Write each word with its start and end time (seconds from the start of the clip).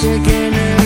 once 0.00 0.28
again. 0.28 0.77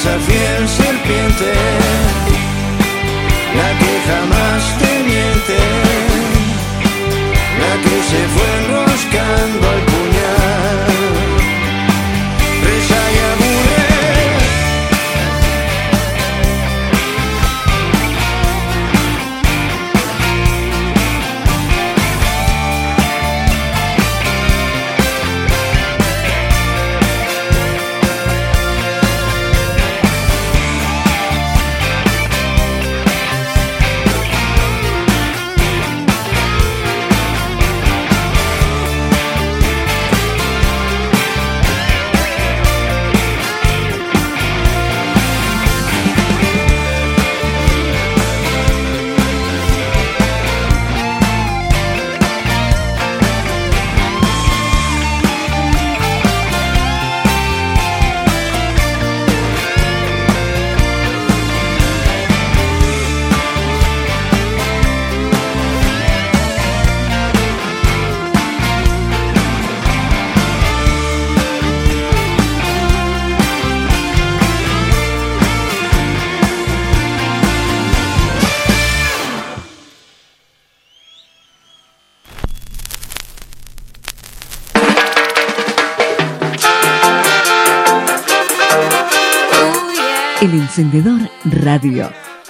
esa 0.00 0.16
fiel 0.20 0.68
serpiente, 0.68 1.52
la 3.58 3.70
que 3.80 3.92
jamás 4.06 4.78
te 4.78 4.92
miente, 5.02 5.58
la 7.62 7.72
que 7.82 7.96
se 8.10 8.20
fue 8.34 8.48
enroscando 8.60 9.68
al 9.68 9.80
puño. 9.86 10.07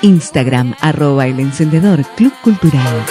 Instagram 0.01 0.75
arroba 0.81 1.27
el 1.27 1.39
encendedor 1.41 2.03
Club 2.17 2.33
Cultural. 2.43 3.05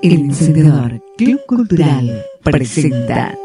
El 0.00 0.12
encendedor 0.12 1.02
Club 1.16 1.40
Cultural 1.46 2.24
presenta. 2.44 3.36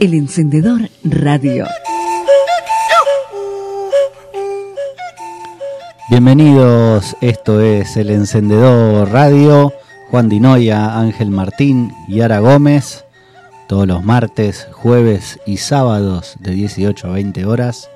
El 0.00 0.14
encendedor 0.14 0.88
radio 1.04 1.64
Bienvenidos, 6.12 7.16
esto 7.22 7.62
es 7.62 7.96
El 7.96 8.10
Encendedor 8.10 9.10
Radio. 9.10 9.72
Juan 10.10 10.28
Dinoya, 10.28 10.98
Ángel 11.00 11.30
Martín 11.30 11.90
y 12.06 12.20
Ara 12.20 12.40
Gómez. 12.40 13.06
Todos 13.66 13.86
los 13.86 14.04
martes, 14.04 14.68
jueves 14.72 15.40
y 15.46 15.56
sábados 15.56 16.36
de 16.38 16.50
18 16.50 17.08
a 17.08 17.12
20 17.12 17.46
horas. 17.46 17.88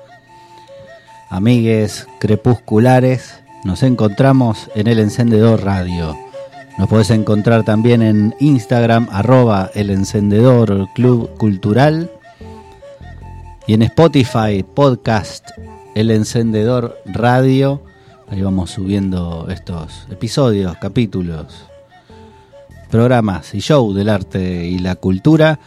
Amigues 1.29 2.07
crepusculares, 2.17 3.43
nos 3.63 3.83
encontramos 3.83 4.71
en 4.73 4.87
El 4.87 4.97
Encendedor 4.97 5.63
Radio. 5.63 6.17
Nos 6.79 6.89
podés 6.89 7.11
encontrar 7.11 7.65
también 7.65 8.01
en 8.01 8.33
Instagram, 8.39 9.09
arroba 9.11 9.69
El 9.75 9.91
Encendedor 9.91 10.87
Club 10.95 11.37
Cultural. 11.37 12.09
Y 13.67 13.75
en 13.75 13.83
Spotify, 13.83 14.65
podcast 14.73 15.51
El 15.93 16.09
Encendedor 16.09 16.97
Radio. 17.05 17.83
Ahí 18.29 18.41
vamos 18.41 18.71
subiendo 18.71 19.47
estos 19.49 20.05
episodios, 20.11 20.75
capítulos, 20.81 21.65
programas 22.91 23.55
y 23.55 23.59
show 23.61 23.93
del 23.93 24.09
arte 24.09 24.67
y 24.67 24.79
la 24.79 24.95
cultura. 24.95 25.59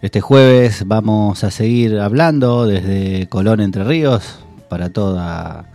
Este 0.00 0.22
jueves 0.22 0.84
vamos 0.86 1.44
a 1.44 1.50
seguir 1.50 2.00
hablando 2.00 2.66
desde 2.66 3.28
Colón 3.28 3.60
Entre 3.60 3.84
Ríos 3.84 4.38
para 4.70 4.88
toda 4.88 5.66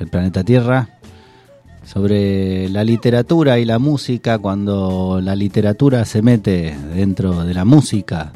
el 0.00 0.08
planeta 0.08 0.42
Tierra 0.42 0.88
sobre 1.84 2.68
la 2.70 2.82
literatura 2.82 3.60
y 3.60 3.64
la 3.64 3.78
música 3.78 4.38
cuando 4.38 5.20
la 5.22 5.36
literatura 5.36 6.04
se 6.04 6.22
mete 6.22 6.76
dentro 6.92 7.44
de 7.44 7.54
la 7.54 7.64
música. 7.64 8.32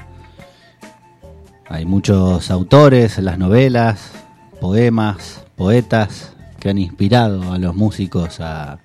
Hay 1.68 1.86
muchos 1.86 2.52
autores 2.52 3.18
las 3.18 3.36
novelas, 3.36 4.27
poemas, 4.60 5.44
poetas 5.56 6.32
que 6.60 6.70
han 6.70 6.78
inspirado 6.78 7.52
a 7.52 7.58
los 7.58 7.74
músicos 7.74 8.40
a 8.40 8.78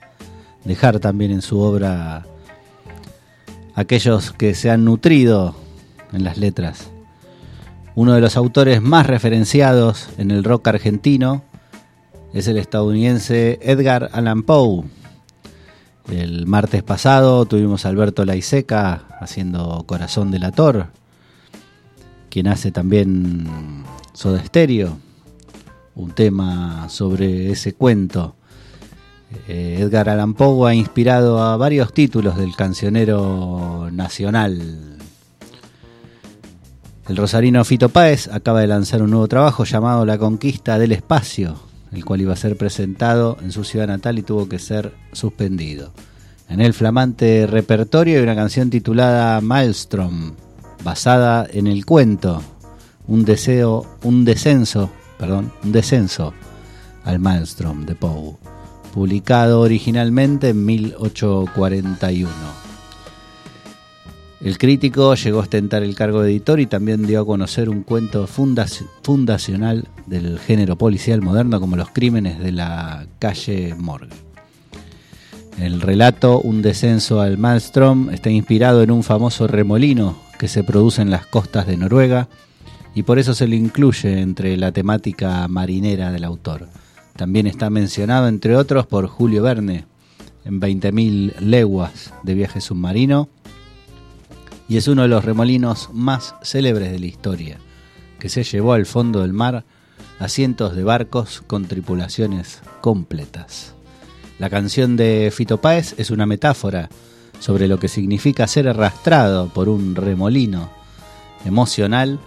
dejar 0.63 0.99
también 0.99 1.31
en 1.31 1.41
su 1.41 1.59
obra 1.59 2.25
aquellos 3.75 4.31
que 4.31 4.53
se 4.53 4.69
han 4.69 4.85
nutrido 4.85 5.55
en 6.11 6.23
las 6.23 6.37
letras. 6.37 6.89
Uno 7.95 8.13
de 8.13 8.21
los 8.21 8.37
autores 8.37 8.81
más 8.81 9.07
referenciados 9.07 10.09
en 10.17 10.31
el 10.31 10.43
rock 10.43 10.67
argentino 10.67 11.43
es 12.33 12.47
el 12.47 12.57
estadounidense 12.57 13.59
Edgar 13.61 14.09
Allan 14.13 14.43
Poe. 14.43 14.83
El 16.11 16.45
martes 16.47 16.83
pasado 16.83 17.45
tuvimos 17.45 17.85
a 17.85 17.89
Alberto 17.89 18.25
Laiseca 18.25 19.03
haciendo 19.19 19.83
Corazón 19.85 20.31
del 20.31 20.43
Ator, 20.43 20.87
quien 22.29 22.47
hace 22.47 22.71
también 22.71 23.83
Soda 24.13 24.43
Stereo 24.43 24.97
un 25.95 26.11
tema 26.11 26.89
sobre 26.89 27.51
ese 27.51 27.73
cuento. 27.73 28.35
Eh, 29.47 29.77
Edgar 29.79 30.09
Allan 30.09 30.33
Poe 30.33 30.69
ha 30.69 30.75
inspirado 30.75 31.41
a 31.41 31.57
varios 31.57 31.93
títulos 31.93 32.37
del 32.37 32.55
cancionero 32.55 33.89
nacional. 33.91 34.97
El 37.07 37.17
rosarino 37.17 37.65
Fito 37.65 37.89
Páez 37.89 38.29
acaba 38.29 38.61
de 38.61 38.67
lanzar 38.67 39.01
un 39.01 39.11
nuevo 39.11 39.27
trabajo 39.27 39.65
llamado 39.65 40.05
La 40.05 40.17
Conquista 40.17 40.79
del 40.79 40.93
Espacio, 40.93 41.55
el 41.91 42.05
cual 42.05 42.21
iba 42.21 42.33
a 42.33 42.37
ser 42.37 42.55
presentado 42.57 43.37
en 43.41 43.51
su 43.51 43.63
ciudad 43.63 43.87
natal 43.87 44.17
y 44.19 44.23
tuvo 44.23 44.47
que 44.47 44.59
ser 44.59 44.93
suspendido. 45.11 45.91
En 46.47 46.61
el 46.61 46.73
flamante 46.73 47.45
repertorio 47.47 48.17
hay 48.17 48.23
una 48.23 48.35
canción 48.35 48.69
titulada 48.69 49.41
Maelstrom, 49.41 50.33
basada 50.83 51.45
en 51.51 51.67
el 51.67 51.85
cuento, 51.85 52.41
un 53.07 53.25
deseo, 53.25 53.85
un 54.03 54.23
descenso 54.23 54.89
perdón, 55.17 55.51
un 55.63 55.71
descenso 55.71 56.33
al 57.03 57.19
Maelstrom 57.19 57.85
de 57.85 57.95
Poe, 57.95 58.35
publicado 58.93 59.61
originalmente 59.61 60.49
en 60.49 60.65
1841. 60.65 62.29
El 64.43 64.57
crítico 64.57 65.15
llegó 65.15 65.39
a 65.39 65.43
ostentar 65.43 65.83
el 65.83 65.95
cargo 65.95 66.21
de 66.21 66.31
editor 66.31 66.59
y 66.59 66.65
también 66.65 67.07
dio 67.07 67.21
a 67.21 67.25
conocer 67.25 67.69
un 67.69 67.83
cuento 67.83 68.27
fundacional 68.27 69.87
del 70.05 70.37
género 70.37 70.77
policial 70.77 71.21
moderno 71.21 71.61
como 71.61 71.77
los 71.77 71.89
crímenes 71.91 72.39
de 72.39 72.51
la 72.51 73.07
calle 73.19 73.73
Morgue. 73.77 74.09
El 75.59 75.79
relato 75.79 76.39
Un 76.39 76.61
descenso 76.61 77.21
al 77.21 77.37
Maelstrom 77.37 78.09
está 78.09 78.29
inspirado 78.31 78.83
en 78.83 78.91
un 78.91 79.03
famoso 79.03 79.47
remolino 79.47 80.17
que 80.37 80.49
se 80.49 80.63
produce 80.63 81.01
en 81.01 81.09
las 81.09 81.25
costas 81.25 81.65
de 81.65 81.77
Noruega 81.77 82.27
y 82.95 83.03
por 83.03 83.19
eso 83.19 83.33
se 83.33 83.47
le 83.47 83.55
incluye 83.55 84.21
entre 84.21 84.55
la 84.57 84.71
temática 84.71 85.47
marinera 85.47 86.11
del 86.11 86.23
autor. 86.23 86.67
También 87.15 87.47
está 87.47 87.69
mencionado, 87.69 88.27
entre 88.27 88.55
otros, 88.55 88.85
por 88.85 89.07
Julio 89.07 89.43
Verne 89.43 89.85
en 90.45 90.59
20.000 90.59 91.39
leguas 91.39 92.13
de 92.23 92.33
viaje 92.33 92.61
submarino 92.61 93.29
y 94.67 94.77
es 94.77 94.87
uno 94.87 95.03
de 95.03 95.07
los 95.07 95.23
remolinos 95.25 95.89
más 95.93 96.35
célebres 96.41 96.91
de 96.91 96.99
la 96.99 97.05
historia, 97.05 97.57
que 98.19 98.29
se 98.29 98.43
llevó 98.43 98.73
al 98.73 98.85
fondo 98.85 99.21
del 99.21 99.33
mar 99.33 99.65
a 100.19 100.27
cientos 100.27 100.75
de 100.75 100.83
barcos 100.83 101.43
con 101.45 101.65
tripulaciones 101.65 102.61
completas. 102.81 103.73
La 104.39 104.49
canción 104.49 104.95
de 104.95 105.31
Fito 105.33 105.59
Páez 105.59 105.95
es 105.97 106.11
una 106.11 106.25
metáfora 106.25 106.89
sobre 107.39 107.67
lo 107.67 107.77
que 107.77 107.87
significa 107.87 108.47
ser 108.47 108.67
arrastrado 108.67 109.49
por 109.49 109.69
un 109.69 109.95
remolino 109.95 110.69
emocional 111.45 112.19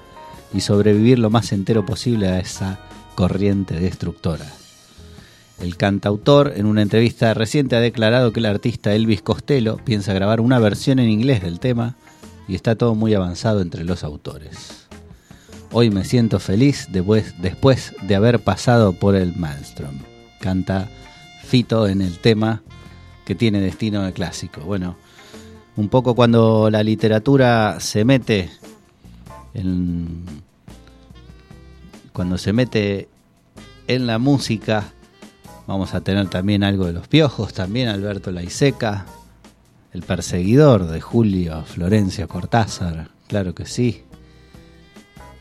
y 0.56 0.60
sobrevivir 0.62 1.18
lo 1.18 1.28
más 1.28 1.52
entero 1.52 1.84
posible 1.84 2.28
a 2.28 2.38
esa 2.38 2.80
corriente 3.14 3.78
destructora. 3.78 4.46
El 5.60 5.76
cantautor 5.76 6.54
en 6.56 6.64
una 6.64 6.80
entrevista 6.80 7.34
reciente 7.34 7.76
ha 7.76 7.80
declarado 7.80 8.32
que 8.32 8.40
el 8.40 8.46
artista 8.46 8.94
Elvis 8.94 9.20
Costello 9.20 9.78
piensa 9.84 10.14
grabar 10.14 10.40
una 10.40 10.58
versión 10.58 10.98
en 10.98 11.10
inglés 11.10 11.42
del 11.42 11.60
tema 11.60 11.94
y 12.48 12.54
está 12.54 12.74
todo 12.74 12.94
muy 12.94 13.12
avanzado 13.12 13.60
entre 13.60 13.84
los 13.84 14.02
autores. 14.02 14.86
Hoy 15.72 15.90
me 15.90 16.04
siento 16.04 16.38
feliz 16.38 16.88
después, 16.90 17.94
de 18.02 18.14
haber 18.14 18.40
pasado 18.42 18.94
por 18.94 19.14
el 19.14 19.36
Maelstrom. 19.36 19.98
Canta 20.40 20.88
Fito 21.44 21.86
en 21.86 22.00
el 22.00 22.18
tema 22.18 22.62
que 23.26 23.34
tiene 23.34 23.60
destino 23.60 24.02
de 24.02 24.12
clásico. 24.12 24.62
Bueno, 24.62 24.96
un 25.76 25.90
poco 25.90 26.14
cuando 26.14 26.70
la 26.70 26.82
literatura 26.82 27.78
se 27.80 28.04
mete 28.06 28.50
cuando 32.16 32.38
se 32.38 32.54
mete 32.54 33.10
en 33.88 34.06
la 34.06 34.18
música, 34.18 34.84
vamos 35.66 35.92
a 35.92 36.00
tener 36.00 36.30
también 36.30 36.64
algo 36.64 36.86
de 36.86 36.94
los 36.94 37.08
piojos, 37.08 37.52
también 37.52 37.88
Alberto 37.88 38.32
Laiseca, 38.32 39.04
el 39.92 40.00
perseguidor 40.00 40.86
de 40.86 41.02
Julio 41.02 41.62
Florencio 41.66 42.26
Cortázar, 42.26 43.10
claro 43.28 43.54
que 43.54 43.66
sí. 43.66 44.02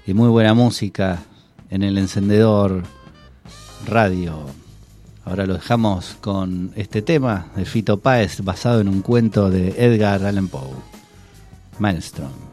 Y 0.05 0.13
muy 0.13 0.27
buena 0.27 0.53
música 0.53 1.23
en 1.69 1.81
el 1.81 1.97
encendedor 1.97 2.83
radio. 3.87 4.45
Ahora 5.23 5.45
lo 5.45 5.53
dejamos 5.53 6.17
con 6.19 6.73
este 6.75 7.01
tema 7.01 7.53
de 7.55 7.63
Fito 7.63 8.01
Páez 8.01 8.41
basado 8.41 8.81
en 8.81 8.89
un 8.89 9.01
cuento 9.01 9.49
de 9.49 9.69
Edgar 9.77 10.25
Allan 10.25 10.49
Poe, 10.49 10.75
Maelstrom. 11.79 12.44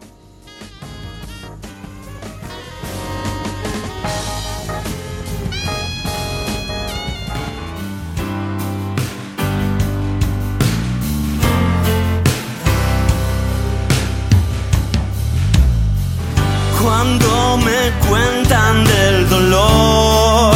Cuentan 18.08 18.84
del 18.84 19.28
dolor. 19.28 20.54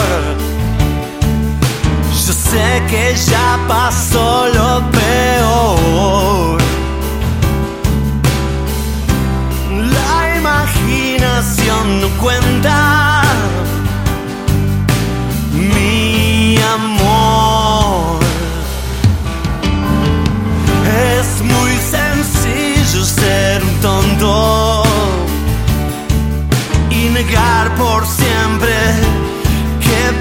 Yo 2.27 2.33
sé 2.33 2.83
que 2.89 3.15
ya 3.15 3.59
pasó 3.69 4.49
lo 4.49 4.91
peor. 4.91 5.06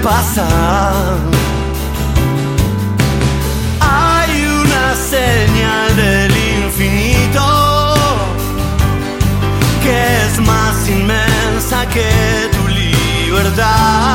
pasa. 0.06 0.46
Hay 3.80 4.32
una 4.62 4.86
señal 5.14 5.96
del 5.96 6.32
infinito 6.60 7.46
que 9.82 9.98
es 10.24 10.34
más 10.50 10.76
inmensa 10.88 11.78
que 11.94 12.10
tu 12.56 12.62
libertad. 12.68 14.05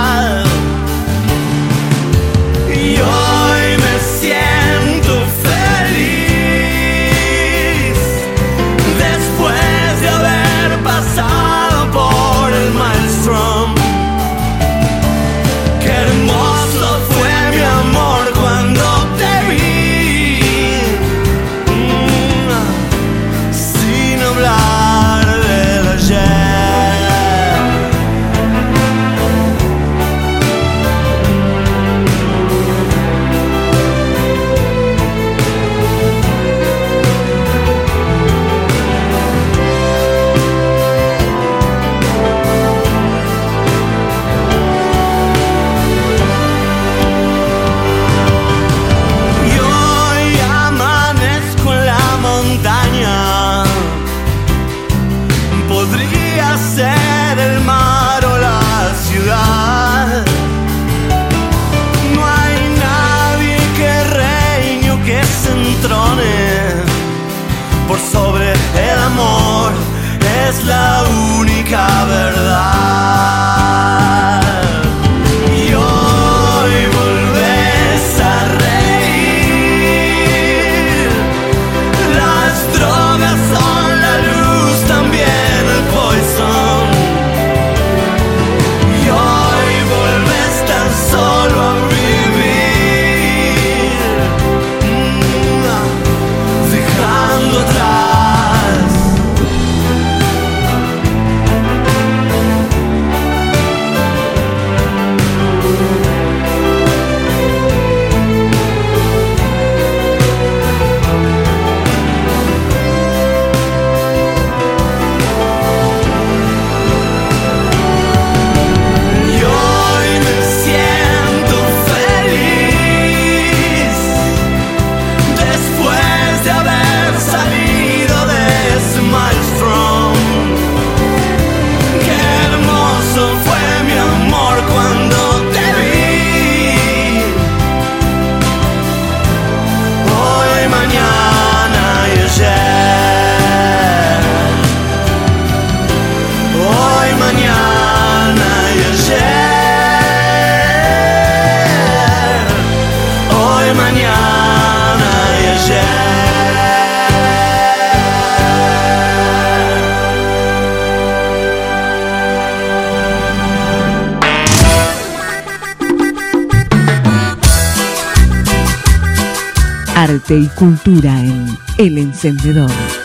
Y 170.33 170.47
cultura 170.55 171.21
en 171.25 171.45
El 171.77 171.97
Encendedor. 171.97 173.00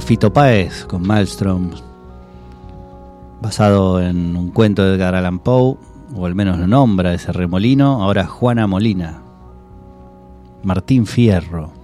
Fito 0.00 0.32
Páez 0.32 0.84
con 0.84 1.02
Maelstrom, 1.02 1.70
basado 3.40 4.00
en 4.00 4.36
un 4.36 4.50
cuento 4.50 4.84
de 4.84 4.94
Edgar 4.94 5.16
Allan 5.16 5.40
Poe, 5.40 5.76
o 6.14 6.26
al 6.26 6.36
menos 6.36 6.58
lo 6.58 6.68
nombra 6.68 7.14
ese 7.14 7.32
remolino, 7.32 8.00
ahora 8.00 8.26
Juana 8.26 8.68
Molina, 8.68 9.22
Martín 10.62 11.04
Fierro. 11.04 11.81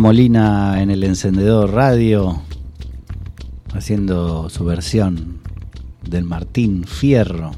Molina 0.00 0.82
en 0.82 0.90
el 0.90 1.04
encendedor 1.04 1.72
radio, 1.72 2.42
haciendo 3.72 4.50
su 4.50 4.64
versión 4.64 5.38
del 6.08 6.24
Martín 6.24 6.84
Fierro. 6.84 7.52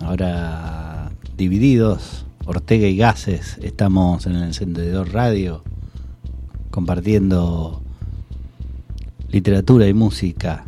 Ahora 0.00 1.12
divididos, 1.36 2.26
Ortega 2.44 2.88
y 2.88 2.96
Gases, 2.96 3.58
estamos 3.62 4.26
en 4.26 4.36
el 4.36 4.42
encendedor 4.42 5.12
radio, 5.12 5.62
compartiendo 6.70 7.80
literatura 9.30 9.86
y 9.86 9.94
música. 9.94 10.64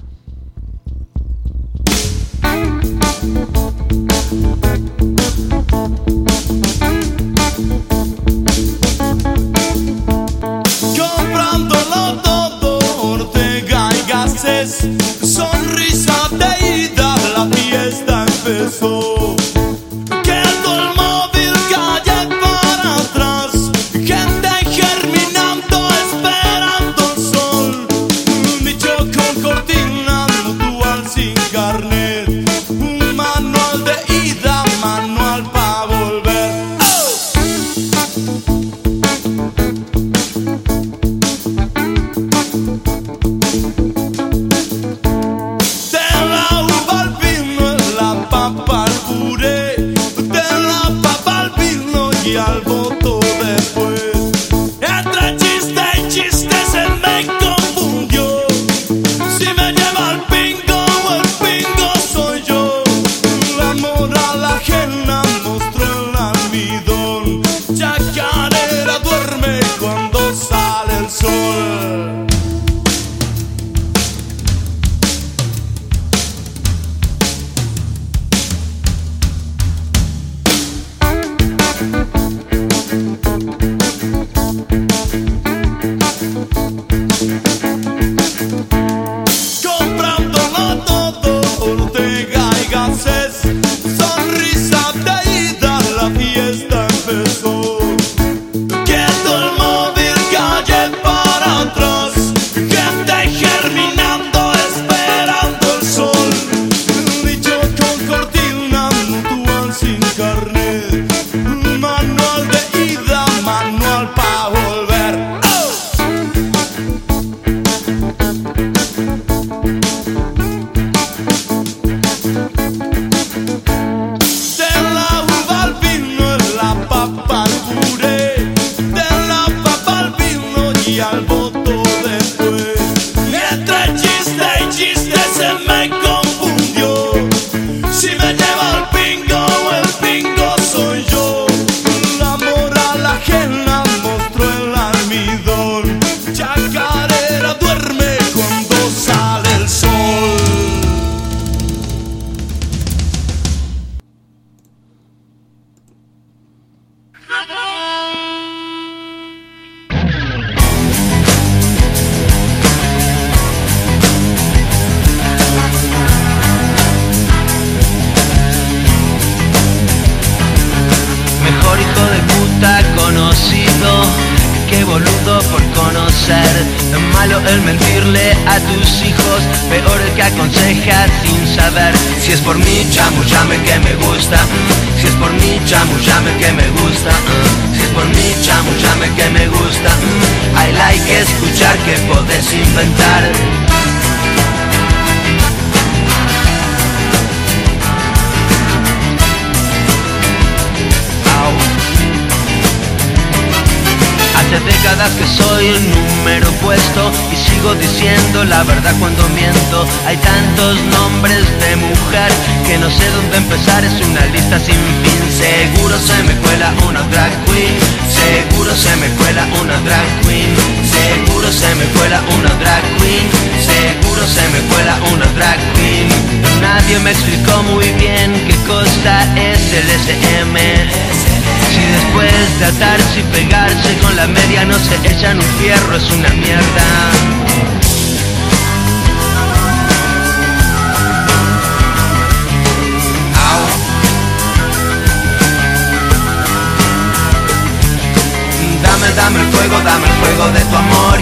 y 52.26 52.36
al 52.36 52.60
voto 52.62 53.20
después. 53.20 53.85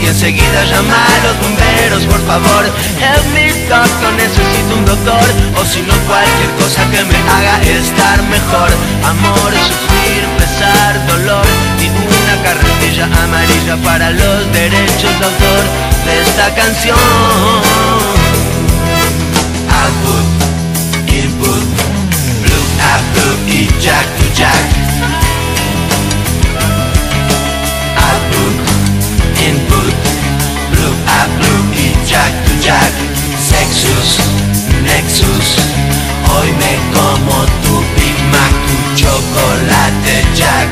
y 0.04 0.08
enseguida 0.08 0.64
llama 0.64 0.94
a 0.94 1.26
los 1.26 1.40
bomberos, 1.40 2.04
por 2.04 2.20
favor. 2.26 2.64
Help 3.00 3.24
me, 3.32 3.52
doctor, 3.68 4.12
necesito 4.14 4.76
un 4.76 4.84
doctor, 4.84 5.24
o 5.56 5.64
si 5.64 5.80
no 5.82 5.94
cualquier 6.06 6.50
cosa 6.60 6.82
que 6.90 7.04
me 7.04 7.16
haga 7.16 7.62
estar 7.62 8.22
mejor. 8.24 8.70
Amor, 9.04 9.52
sufrir, 9.52 10.24
pesar, 10.38 11.06
dolor 11.06 11.46
y 11.80 11.88
una 11.88 12.42
carretilla 12.42 13.08
amarilla 13.24 13.76
para 13.82 14.10
los 14.10 14.52
derechos 14.52 15.18
de 15.18 15.24
autor 15.24 15.62
de 16.04 16.22
esta 16.22 16.54
canción. 16.54 16.98
Output, 19.80 20.26
input, 21.08 21.64
blue, 22.42 22.66
blue 23.14 23.36
y 23.48 23.68
jack 23.80 24.06
to 24.18 24.34
jack. 24.34 24.83
Jack, 32.64 32.94
Sexus, 33.36 34.16
Nexus. 34.82 35.48
Hoy 36.32 36.50
me 36.52 36.72
como 36.96 37.44
tu 37.62 37.74
Big 37.94 38.18
Mac, 38.32 38.54
tu 38.66 39.02
chocolate 39.02 40.24
Jack. 40.34 40.68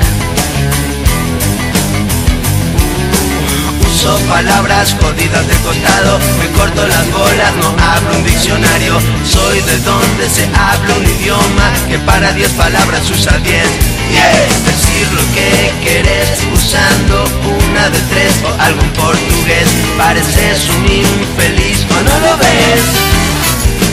Uso 3.87 4.17
palabras 4.21 4.97
jodidas 5.03 5.47
de 5.47 5.55
costado, 5.57 6.19
me 6.39 6.49
corto 6.57 6.89
las 6.89 7.13
bolas, 7.13 7.53
no 7.61 7.69
hablo 7.85 8.17
un 8.17 8.25
diccionario. 8.25 8.99
Soy 9.31 9.61
de 9.61 9.79
donde 9.81 10.31
se 10.31 10.45
habla 10.57 10.95
un 10.97 11.05
idioma 11.05 11.73
que 11.91 11.99
para 11.99 12.33
diez 12.33 12.53
palabras 12.53 13.03
usa 13.11 13.37
diez. 13.45 13.69
Yeah. 14.11 14.49
Decir 14.65 15.13
lo 15.13 15.25
que 15.35 15.73
querés 15.85 16.41
usando 16.55 17.25
un 17.45 17.62
una 17.73 17.89
de 17.89 17.99
tres 18.13 18.33
o 18.45 18.49
algo 18.61 18.83
en 18.83 18.93
portugués, 18.93 19.69
pareces 19.97 20.69
un 20.77 20.85
infeliz 20.85 21.87
o 21.89 21.99
no 22.05 22.15
lo 22.21 22.37
ves, 22.37 22.83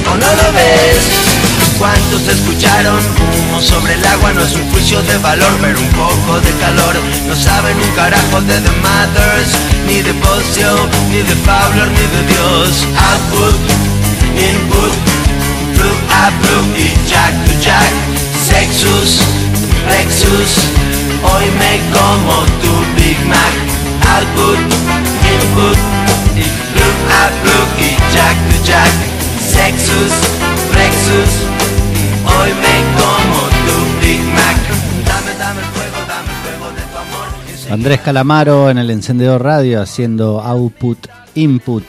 o 0.05 0.13
no 0.19 0.29
lo 0.41 0.47
ves. 0.51 0.99
¿Cuántos 1.79 2.27
escucharon? 2.27 2.99
Humo 2.99 3.61
sobre 3.61 3.93
el 3.93 4.05
agua 4.05 4.33
no 4.33 4.41
es 4.41 4.51
un 4.51 4.69
juicio 4.71 5.01
de 5.03 5.17
valor, 5.19 5.53
pero 5.61 5.79
un 5.79 5.87
poco 5.89 6.41
de 6.41 6.51
calor. 6.59 6.95
No 7.25 7.35
saben 7.35 7.77
un 7.79 7.91
carajo 7.95 8.41
de 8.41 8.59
The 8.59 8.71
Mothers, 8.83 9.51
ni 9.87 10.01
de 10.01 10.11
Bocio, 10.11 10.71
ni 11.09 11.21
de 11.23 11.35
Fowler, 11.47 11.87
ni 11.87 12.05
de 12.15 12.21
Dios. 12.33 12.85
Output, 13.11 13.55
input, 14.35 14.91
plug 15.75 15.99
a 16.19 16.31
plug 16.41 16.65
y 16.75 16.91
jack 17.07 17.33
to 17.45 17.53
jack. 17.63 17.93
Sexus, 18.43 19.21
Lexus, 19.87 20.51
hoy 21.23 21.45
me 21.59 21.73
como 21.93 22.45
tu 22.61 22.73
Big 22.95 23.19
Mac. 23.27 23.55
Output, 24.15 24.59
input, 25.33 25.77
y 26.35 26.45
plug 26.73 26.97
a 27.19 27.23
plug 27.43 27.69
y 27.79 27.91
jack 28.13 28.35
to 28.49 28.65
jack. 28.65 28.93
Sexus, 29.39 30.13
Lexus, 30.75 31.31
hoy 32.25 32.49
me 32.63 32.75
como 32.99 33.39
tu 33.65 33.75
Big 34.01 34.21
Mac. 34.33 34.57
Dame, 35.05 35.33
dame 35.37 35.61
fuego, 35.73 35.97
dame 36.07 36.31
fuego 36.43 36.71
de 36.71 36.81
tu 36.81 36.97
amor. 36.97 37.71
Andrés 37.71 37.99
Calamaro 38.01 38.69
en 38.69 38.77
el 38.77 38.89
encendedor 38.89 39.43
radio 39.43 39.81
haciendo 39.81 40.41
output, 40.41 41.07
input. 41.35 41.83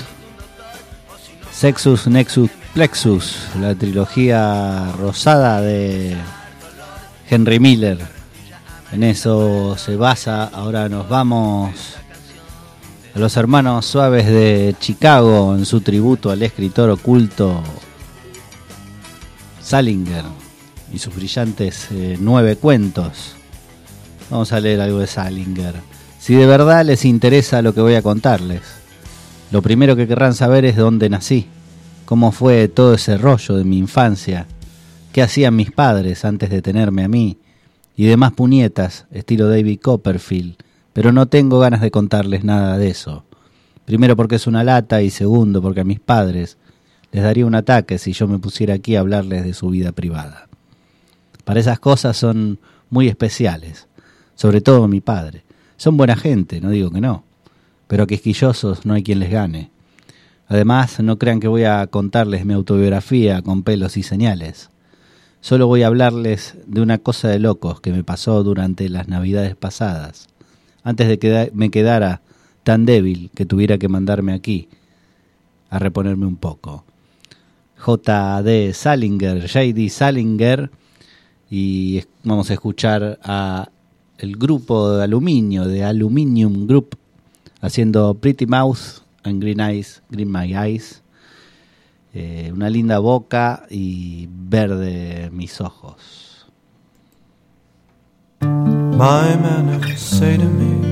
Sexus, 1.53 2.07
Nexus, 2.07 2.51
Plexus, 2.75 3.37
la 3.61 3.75
trilogía 3.75 4.93
rosada 4.99 5.61
de 5.61 6.17
Henry 7.29 7.59
Miller. 7.59 8.20
En 8.93 9.05
eso 9.05 9.77
se 9.79 9.97
basa. 9.97 10.45
Ahora 10.45 10.89
nos 10.89 11.09
vamos 11.09 11.95
a 13.15 13.19
los 13.19 13.37
hermanos 13.37 13.87
suaves 13.87 14.27
de 14.27 14.75
Chicago 14.81 15.55
en 15.55 15.65
su 15.65 15.81
tributo 15.81 16.31
al 16.31 16.43
escritor 16.43 16.91
oculto 16.91 17.63
Salinger 19.63 20.25
y 20.93 20.99
sus 20.99 21.15
brillantes 21.15 21.87
eh, 21.93 22.17
nueve 22.21 22.57
cuentos. 22.57 23.37
Vamos 24.29 24.53
a 24.53 24.59
leer 24.59 24.81
algo 24.81 24.99
de 24.99 25.07
Salinger. 25.07 25.77
Si 26.19 26.35
de 26.35 26.47
verdad 26.47 26.85
les 26.85 27.05
interesa 27.05 27.63
lo 27.63 27.73
que 27.73 27.81
voy 27.81 27.95
a 27.95 28.03
contarles, 28.03 28.63
lo 29.53 29.63
primero 29.63 29.95
que 29.95 30.09
querrán 30.09 30.35
saber 30.35 30.65
es 30.65 30.77
dónde 30.77 31.09
nací, 31.09 31.47
cómo 32.07 32.33
fue 32.33 32.67
todo 32.67 32.95
ese 32.95 33.19
rollo 33.19 33.57
de 33.57 33.65
mi 33.65 33.79
infancia, 33.79 34.47
qué 35.13 35.23
hacían 35.23 35.55
mis 35.55 35.71
padres 35.71 36.25
antes 36.25 36.51
de 36.51 36.61
tenerme 36.61 37.05
a 37.05 37.09
mí, 37.09 37.39
y 38.01 38.07
demás 38.07 38.33
puñetas, 38.33 39.05
estilo 39.11 39.47
David 39.47 39.79
Copperfield, 39.83 40.57
pero 40.95 41.13
no 41.13 41.27
tengo 41.27 41.59
ganas 41.59 41.83
de 41.83 41.91
contarles 41.91 42.45
nada 42.45 42.79
de 42.79 42.89
eso. 42.89 43.27
Primero 43.85 44.17
porque 44.17 44.37
es 44.37 44.47
una 44.47 44.65
lata 44.65 45.03
y 45.03 45.11
segundo 45.11 45.61
porque 45.61 45.83
a 45.83 45.85
mis 45.85 46.01
padres 46.01 46.57
les 47.13 47.23
daría 47.23 47.45
un 47.45 47.55
ataque 47.55 47.99
si 47.99 48.15
yo 48.15 48.27
me 48.27 48.39
pusiera 48.39 48.73
aquí 48.73 48.97
a 48.97 49.01
hablarles 49.01 49.45
de 49.45 49.53
su 49.53 49.69
vida 49.69 49.93
privada. 49.93 50.49
Para 51.45 51.61
esas 51.61 51.79
cosas 51.79 52.17
son 52.17 52.59
muy 52.89 53.07
especiales, 53.07 53.87
sobre 54.35 54.63
todo 54.63 54.89
mi 54.89 55.03
padre. 55.03 55.45
Son 55.77 55.99
buena 55.99 56.17
gente, 56.17 56.63
no 56.63 56.71
digo 56.71 56.91
que 56.91 57.03
no, 57.03 57.25
pero 57.87 58.07
quisquillosos 58.07 58.87
no 58.87 58.95
hay 58.95 59.03
quien 59.03 59.19
les 59.19 59.31
gane. 59.31 59.73
Además, 60.49 61.01
no 61.01 61.19
crean 61.19 61.39
que 61.39 61.49
voy 61.49 61.65
a 61.65 61.87
contarles 61.89 62.47
mi 62.47 62.55
autobiografía 62.55 63.43
con 63.43 63.63
pelos 63.63 63.99
y 63.99 64.03
señales. 64.03 64.70
Solo 65.41 65.67
voy 65.67 65.83
a 65.83 65.87
hablarles 65.87 66.57
de 66.67 66.83
una 66.83 66.99
cosa 66.99 67.29
de 67.29 67.39
locos 67.39 67.81
que 67.81 67.93
me 67.93 68.05
pasó 68.05 68.43
durante 68.43 68.89
las 68.91 69.09
navidades 69.09 69.57
pasadas, 69.57 70.29
antes 70.83 71.09
de 71.09 71.19
que 71.19 71.51
me 71.55 71.71
quedara 71.71 72.21
tan 72.63 72.85
débil 72.85 73.31
que 73.35 73.47
tuviera 73.47 73.79
que 73.79 73.89
mandarme 73.89 74.35
aquí 74.35 74.69
a 75.71 75.79
reponerme 75.79 76.27
un 76.27 76.37
poco. 76.37 76.85
J.D. 77.79 78.75
Salinger, 78.75 79.41
J.D. 79.41 79.89
Salinger, 79.89 80.71
y 81.51 82.03
vamos 82.23 82.51
a 82.51 82.55
escuchar 82.55 83.19
a 83.23 83.71
el 84.19 84.37
grupo 84.37 84.93
de 84.97 85.05
aluminio, 85.05 85.65
de 85.65 85.83
Aluminium 85.85 86.67
Group, 86.67 86.97
haciendo 87.63 88.13
Pretty 88.13 88.45
Mouth 88.45 89.01
and 89.23 89.41
Green 89.41 89.61
Eyes, 89.61 90.03
Green 90.11 90.31
My 90.31 90.55
Eyes. 90.55 91.03
Eh, 92.13 92.51
una 92.53 92.69
linda 92.69 92.99
boca 92.99 93.67
y 93.71 94.29
verde 94.29 95.31
mis 95.33 95.61
ojos. 95.61 96.47
My 98.41 99.37
manners 99.37 100.01
say 100.01 100.37
to 100.37 100.45
me, 100.45 100.91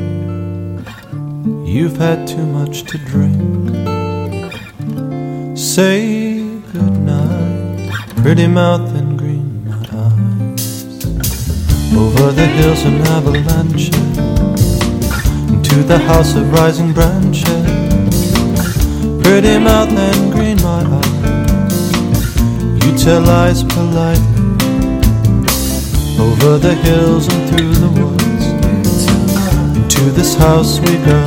You've 1.67 1.97
had 1.97 2.29
too 2.29 2.47
much 2.47 2.85
to 2.85 2.99
drink. 2.99 3.75
Say 5.59 6.39
goodnight, 6.73 7.91
pretty 8.23 8.47
mouth 8.47 8.89
and 8.95 9.19
green 9.19 9.65
my 9.69 9.77
eyes. 9.93 11.05
Over 11.97 12.31
the 12.31 12.47
hills 12.47 12.85
and 12.85 13.03
avalanches, 13.09 13.91
into 15.53 15.83
the 15.83 15.99
house 15.99 16.37
of 16.37 16.53
rising 16.53 16.93
branches. 16.93 17.45
Pretty 19.21 19.59
mouth 19.59 19.91
and. 19.91 20.18
Tell 23.05 23.23
lies 23.23 23.63
politely 23.63 24.43
over 26.19 26.59
the 26.59 26.75
hills 26.83 27.29
and 27.33 27.49
through 27.49 27.73
the 27.85 27.91
woods. 28.01 28.45
To 29.95 30.01
this 30.11 30.35
house 30.35 30.81
we 30.81 30.99
go. 31.07 31.21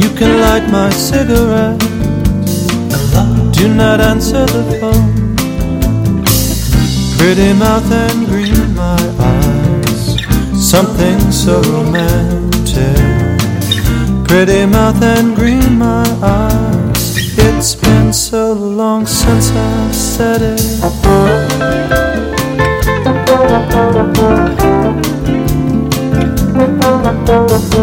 You 0.00 0.14
can 0.16 0.40
light 0.42 0.68
my 0.70 0.90
cigarette. 0.90 1.80
Do 3.52 3.74
not 3.74 4.00
answer 4.00 4.44
the 4.46 4.64
phone. 4.80 5.34
Pretty 7.16 7.52
mouth 7.54 7.90
and 7.90 8.26
green 8.26 8.74
my 8.74 9.00
eyes. 9.18 10.16
Something 10.54 11.18
so 11.32 11.60
romantic. 11.62 12.96
Pretty 14.28 14.66
mouth 14.66 15.02
and 15.02 15.34
green 15.34 15.78
my 15.78 16.06
eyes. 16.22 16.77
It's 17.40 17.74
been 17.74 18.12
so 18.12 18.52
long 18.52 19.06
since 19.06 19.50
I 19.52 19.92
said 19.92 20.42
it. 20.42 20.58
Pretty 27.28 27.77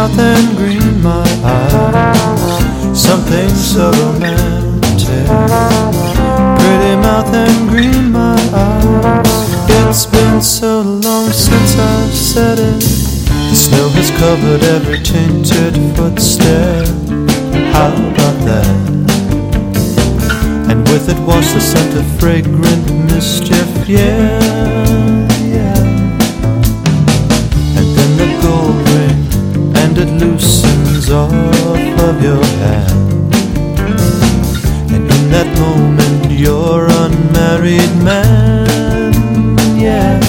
mouth 0.00 0.18
and 0.18 0.56
green 0.56 1.02
my 1.02 1.28
eyes. 1.44 2.98
Something 2.98 3.50
so 3.50 3.90
romantic. 3.90 5.26
Pretty 6.62 6.94
mouth 7.04 7.34
and 7.34 7.68
green 7.68 8.10
my 8.10 8.40
eyes. 8.54 9.68
It's 9.68 10.06
been 10.06 10.40
so 10.40 10.80
long 10.80 11.28
since 11.28 11.76
I've 11.76 12.14
said 12.14 12.58
it. 12.58 12.80
The 13.50 13.54
snow 13.54 13.88
has 13.90 14.10
covered 14.12 14.62
every 14.76 15.00
tainted 15.00 15.74
footstep. 15.94 16.86
How 17.74 17.92
about 17.92 18.38
that? 18.48 18.66
And 20.70 20.80
with 20.88 21.10
it 21.10 21.20
was 21.26 21.52
the 21.52 21.60
scent 21.60 21.94
of 21.98 22.06
fragrant 22.18 22.86
mischief. 23.12 23.68
Yeah. 23.86 25.29
Off 31.12 32.00
of 32.08 32.22
your 32.22 32.44
hand. 32.62 33.34
And 34.92 35.04
in 35.10 35.30
that 35.30 35.48
moment, 35.58 36.30
you're 36.30 36.86
unmarried 36.86 37.94
man. 38.02 39.56
Yeah. 39.78 40.20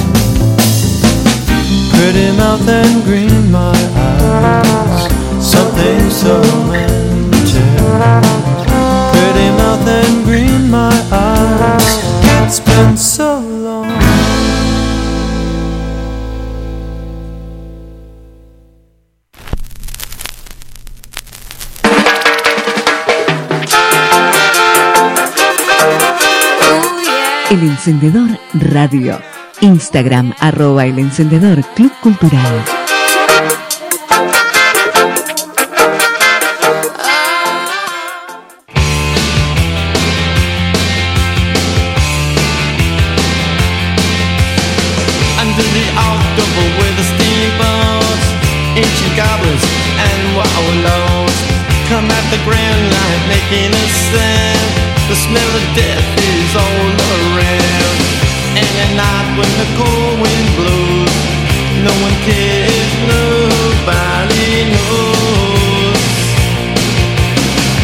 Pretty 1.93 2.35
mouth 2.35 2.67
and 2.67 3.03
green 3.03 3.51
my 3.51 3.77
eyes. 3.95 5.03
Something 5.45 6.09
so 6.09 6.41
romantic. 6.41 7.61
Pretty 9.13 9.49
mouth 9.59 9.87
and 9.87 10.25
green 10.25 10.69
my 10.69 10.95
eyes. 11.11 11.99
It's 12.43 12.59
been 12.59 12.97
El 27.61 27.69
Encendedor 27.69 28.39
Radio. 28.53 29.21
Instagram 29.61 30.33
arroba 30.39 30.87
El 30.87 30.97
Encendedor 30.97 31.63
Club 31.75 31.91
Cultural. 32.01 32.63
The 52.31 52.37
grand 52.45 52.93
light 52.93 53.23
making 53.27 53.73
a 53.75 53.87
sound 54.07 54.71
The 55.09 55.17
smell 55.17 55.55
of 55.57 55.75
death 55.75 56.07
is 56.23 56.55
all 56.55 57.35
around 57.35 57.50
when 59.41 59.53
the 59.57 59.67
cold 59.79 60.15
wind 60.21 60.49
blows. 60.57 61.17
No 61.87 61.93
one 62.05 62.17
cares, 62.29 62.91
nobody 63.13 64.69
knows. 64.73 66.01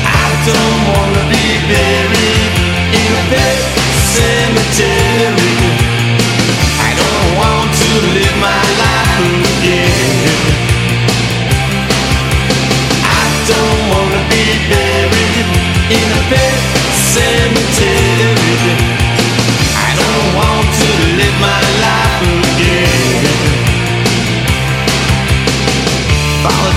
I 0.06 0.26
don't 0.50 0.82
wanna 0.92 1.24
be 1.34 1.48
buried 1.72 2.54
in 3.00 3.10
a 3.22 3.24
pet 3.32 3.58
cemetery 4.14 5.37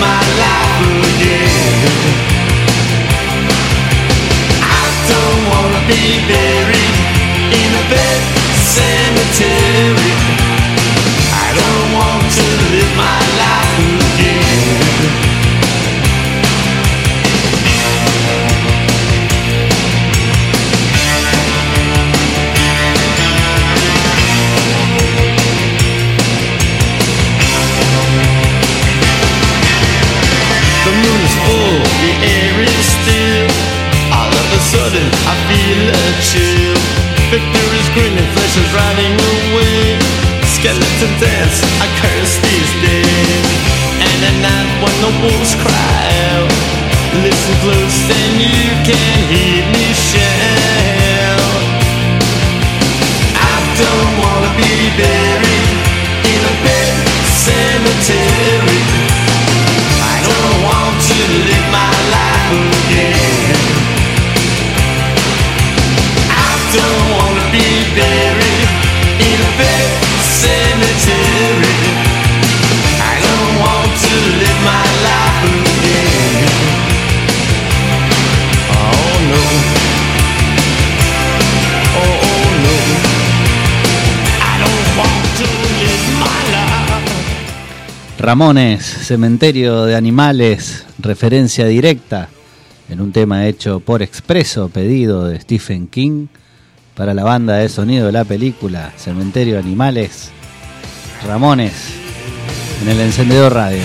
My 0.00 0.20
life 0.42 1.04
again. 1.12 2.16
I 4.62 4.84
don't 5.10 5.40
wanna 5.50 5.82
be 5.88 6.20
buried 6.28 6.96
in 7.60 7.70
a 7.80 7.84
pet 7.90 8.20
cemetery. 8.74 10.25
Wolves 45.22 45.54
cry 45.54 46.02
out, 46.34 46.50
listen 47.22 47.54
close 47.62 48.10
and 48.10 48.40
you 48.42 48.66
can 48.82 49.18
hear 49.30 49.55
Ramones, 88.26 88.84
Cementerio 88.84 89.84
de 89.84 89.94
Animales, 89.94 90.84
referencia 90.98 91.64
directa 91.66 92.28
en 92.88 93.00
un 93.00 93.12
tema 93.12 93.46
hecho 93.46 93.78
por 93.78 94.02
expreso 94.02 94.68
pedido 94.68 95.28
de 95.28 95.38
Stephen 95.38 95.86
King 95.86 96.26
para 96.96 97.14
la 97.14 97.22
banda 97.22 97.58
de 97.58 97.68
sonido 97.68 98.06
de 98.06 98.10
la 98.10 98.24
película 98.24 98.92
Cementerio 98.96 99.54
de 99.54 99.60
Animales. 99.60 100.32
Ramones 101.24 101.72
en 102.82 102.88
el 102.88 102.98
encendedor 102.98 103.54
radio. 103.54 103.84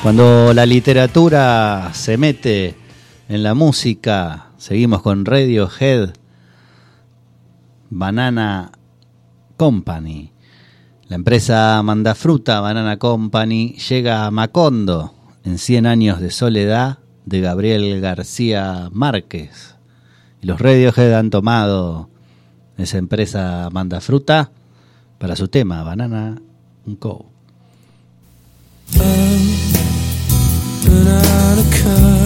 Cuando 0.00 0.54
la 0.54 0.64
literatura 0.64 1.90
se 1.92 2.16
mete 2.16 2.76
en 3.28 3.42
la 3.42 3.54
música, 3.54 4.45
seguimos 4.66 5.00
con 5.00 5.24
Radiohead, 5.24 6.14
Banana 7.88 8.72
Company. 9.56 10.32
La 11.06 11.14
empresa 11.14 11.80
Mandafruta 11.84 12.58
Banana 12.58 12.98
Company 12.98 13.76
llega 13.88 14.26
a 14.26 14.32
Macondo 14.32 15.14
en 15.44 15.58
100 15.58 15.86
años 15.86 16.20
de 16.20 16.32
soledad 16.32 16.98
de 17.26 17.40
Gabriel 17.42 18.00
García 18.00 18.90
Márquez. 18.92 19.76
Y 20.42 20.46
los 20.46 20.60
Radiohead 20.60 21.14
han 21.14 21.30
tomado 21.30 22.10
esa 22.76 22.98
empresa 22.98 23.68
Mandafruta 23.70 24.50
para 25.18 25.36
su 25.36 25.46
tema 25.46 25.84
Banana 25.84 26.42
Co. 26.98 27.26
Banana 30.82 32.25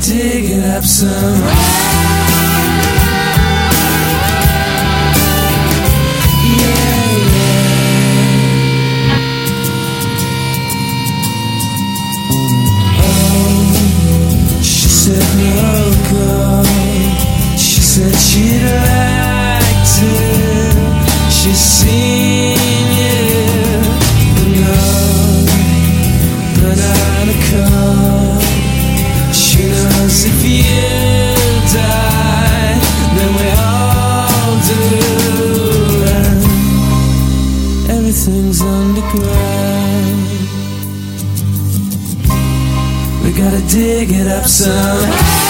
It 0.00 0.64
up 0.64 0.84
somehow. 0.84 1.48
Yeah, 6.44 7.12
yeah. 7.34 7.98
Oh, 13.02 14.60
she 14.62 14.88
said 14.88 15.26
no. 15.36 16.64
She 17.56 17.80
said 17.82 18.14
she'd 18.14 18.62
like 18.62 19.82
to. 19.98 20.10
She's 21.30 21.58
seen 21.58 22.37
Everything's 38.28 38.60
underground. 38.60 40.28
We 43.24 43.32
gotta 43.32 43.66
dig 43.70 44.10
it 44.12 44.26
up 44.26 44.44
somehow. 44.44 45.47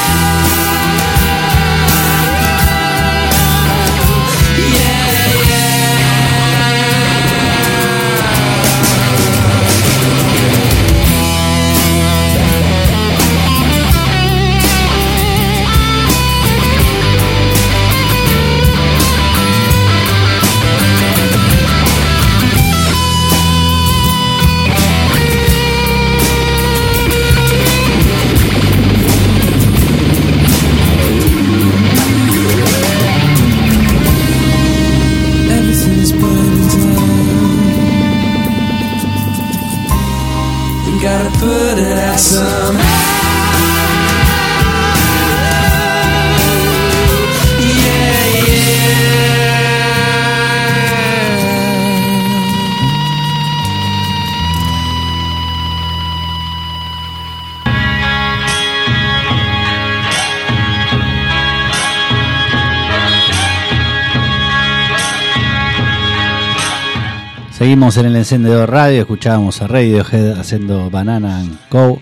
Seguimos 67.58 67.96
en 67.96 68.06
el 68.06 68.16
encendedor 68.16 68.70
radio, 68.70 69.00
escuchábamos 69.00 69.60
a 69.60 69.66
Radiohead 69.66 70.38
haciendo 70.38 70.90
Banana 70.90 71.40
and 71.40 71.58
Co. 71.68 72.00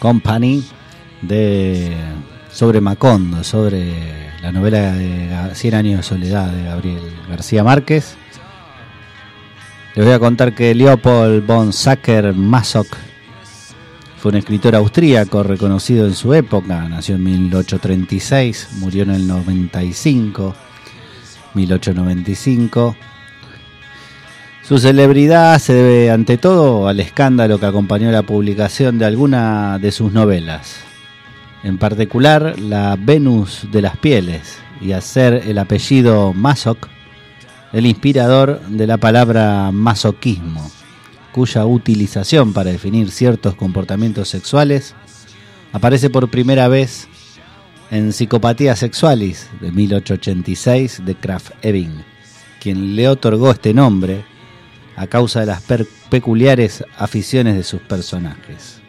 Company 0.00 0.64
de 1.22 1.94
sobre 2.50 2.80
Macondo, 2.80 3.44
sobre 3.44 4.32
la 4.42 4.50
novela 4.50 4.92
de 4.92 5.28
Ga- 5.30 5.54
Cien 5.54 5.74
años 5.74 5.98
de 5.98 6.02
soledad 6.02 6.50
de 6.50 6.64
Gabriel 6.64 7.02
García 7.28 7.62
Márquez. 7.62 8.16
Les 9.94 10.04
voy 10.04 10.14
a 10.14 10.18
contar 10.18 10.54
que 10.54 10.74
Leopold 10.74 11.46
von 11.46 11.72
Sacker 11.72 12.32
Masoch 12.34 12.88
fue 14.18 14.30
un 14.32 14.38
escritor 14.38 14.74
austríaco 14.74 15.42
reconocido 15.42 16.06
en 16.06 16.14
su 16.14 16.34
época, 16.34 16.88
nació 16.88 17.14
en 17.16 17.24
1836, 17.24 18.68
murió 18.80 19.02
en 19.04 19.10
el 19.10 19.26
95, 19.26 20.54
1895. 21.54 22.96
Su 24.70 24.78
celebridad 24.78 25.58
se 25.58 25.74
debe 25.74 26.12
ante 26.12 26.38
todo 26.38 26.86
al 26.86 27.00
escándalo 27.00 27.58
que 27.58 27.66
acompañó 27.66 28.12
la 28.12 28.22
publicación 28.22 29.00
de 29.00 29.04
alguna 29.04 29.80
de 29.80 29.90
sus 29.90 30.12
novelas, 30.12 30.76
en 31.64 31.76
particular 31.76 32.56
la 32.56 32.96
Venus 32.96 33.66
de 33.72 33.82
las 33.82 33.96
Pieles, 33.96 34.60
y 34.80 34.92
a 34.92 35.00
ser 35.00 35.42
el 35.48 35.58
apellido 35.58 36.32
Masoch 36.34 36.86
el 37.72 37.84
inspirador 37.84 38.60
de 38.68 38.86
la 38.86 38.96
palabra 38.96 39.72
masoquismo, 39.72 40.70
cuya 41.32 41.66
utilización 41.66 42.52
para 42.52 42.70
definir 42.70 43.10
ciertos 43.10 43.56
comportamientos 43.56 44.28
sexuales 44.28 44.94
aparece 45.72 46.10
por 46.10 46.30
primera 46.30 46.68
vez 46.68 47.08
en 47.90 48.12
Psicopatía 48.12 48.76
Sexualis 48.76 49.48
de 49.60 49.72
1886 49.72 51.02
de 51.04 51.16
Kraft 51.16 51.50
Ebing, 51.62 52.04
quien 52.60 52.94
le 52.94 53.08
otorgó 53.08 53.50
este 53.50 53.74
nombre 53.74 54.29
a 54.96 55.06
causa 55.06 55.40
de 55.40 55.46
las 55.46 55.62
peculiares 56.08 56.84
aficiones 56.96 57.56
de 57.56 57.62
sus 57.62 57.80
personajes. 57.80 58.80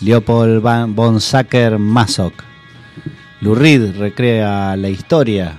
Leopold 0.00 0.62
von 0.94 1.20
Sacker 1.20 1.78
Masoch. 1.78 2.44
Lou 3.40 3.54
Reed 3.54 3.96
recrea 3.96 4.76
la 4.76 4.88
historia 4.88 5.58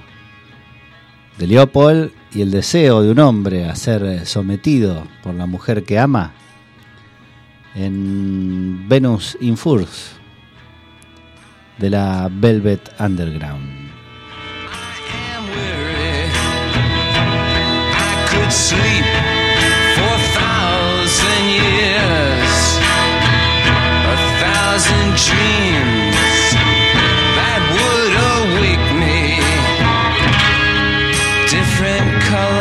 de 1.38 1.48
Leopold 1.48 2.12
y 2.34 2.42
el 2.42 2.52
deseo 2.52 3.02
de 3.02 3.12
un 3.12 3.20
hombre 3.20 3.66
a 3.66 3.76
ser 3.76 4.26
sometido 4.26 5.08
por 5.24 5.34
la 5.34 5.46
mujer 5.46 5.84
que 5.84 6.00
ama 6.00 6.32
en 7.76 8.88
Venus 8.88 9.38
in 9.42 9.58
Furs 9.58 10.14
de 11.78 11.90
la 11.90 12.30
Velvet 12.32 12.82
Underground. 13.00 13.81
Sleep 18.52 19.06
for 19.96 20.12
a 20.12 20.24
thousand 20.36 21.44
years, 21.56 22.56
a 24.12 24.18
thousand 24.44 25.08
dreams 25.24 26.44
that 27.40 27.62
would 27.76 28.14
awake 28.36 28.88
me. 29.00 29.40
Different 31.48 32.12
colors 32.24 32.61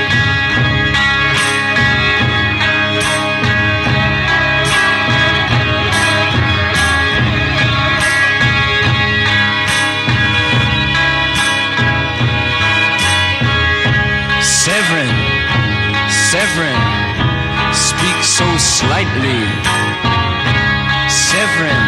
So 18.41 18.57
slightly. 18.57 19.41
Severin, 21.29 21.83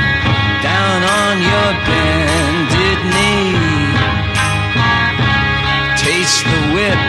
down 0.61 0.99
on 1.21 1.35
your 1.51 1.69
bended 1.87 2.99
knee. 3.13 3.57
Taste 6.05 6.43
the 6.53 6.61
whip 6.75 7.01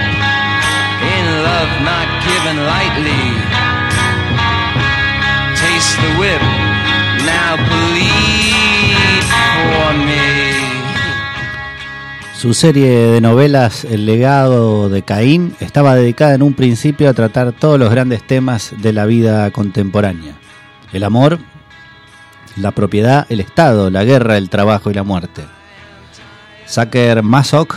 in 1.14 1.24
love 1.48 1.72
not 1.90 2.08
given 2.28 2.56
lightly. 2.72 3.26
Taste 5.62 5.96
the 6.04 6.12
whip, 6.20 6.44
now 7.32 7.52
bleed 7.68 9.24
for 9.32 9.88
me. 10.08 10.33
Su 12.44 12.52
serie 12.52 12.90
de 12.90 13.22
novelas 13.22 13.86
El 13.86 14.04
legado 14.04 14.90
de 14.90 15.00
Caín 15.00 15.56
estaba 15.60 15.94
dedicada 15.94 16.34
en 16.34 16.42
un 16.42 16.52
principio 16.52 17.08
a 17.08 17.14
tratar 17.14 17.52
todos 17.52 17.78
los 17.78 17.88
grandes 17.88 18.22
temas 18.26 18.74
de 18.82 18.92
la 18.92 19.06
vida 19.06 19.50
contemporánea. 19.50 20.34
El 20.92 21.04
amor, 21.04 21.38
la 22.58 22.72
propiedad, 22.72 23.24
el 23.30 23.40
Estado, 23.40 23.88
la 23.88 24.04
guerra, 24.04 24.36
el 24.36 24.50
trabajo 24.50 24.90
y 24.90 24.94
la 24.94 25.04
muerte. 25.04 25.40
Saker 26.66 27.22
Masoch 27.22 27.76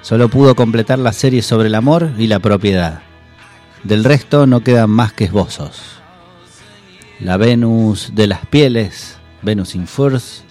solo 0.00 0.30
pudo 0.30 0.54
completar 0.54 0.98
la 0.98 1.12
serie 1.12 1.42
sobre 1.42 1.68
el 1.68 1.74
amor 1.74 2.10
y 2.16 2.26
la 2.26 2.38
propiedad. 2.38 3.02
Del 3.84 4.04
resto 4.04 4.46
no 4.46 4.60
quedan 4.60 4.88
más 4.88 5.12
que 5.12 5.24
esbozos. 5.24 6.00
La 7.18 7.36
Venus 7.36 8.12
de 8.14 8.28
las 8.28 8.46
pieles, 8.46 9.18
Venus 9.42 9.74
in 9.74 9.86
Furs, 9.86 10.42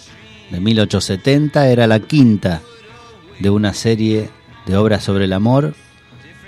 de 0.51 0.59
1870 0.59 1.67
era 1.69 1.87
la 1.87 1.99
quinta 1.99 2.61
de 3.39 3.49
una 3.49 3.73
serie 3.73 4.29
de 4.65 4.77
obras 4.77 5.03
sobre 5.03 5.25
el 5.25 5.33
amor 5.33 5.73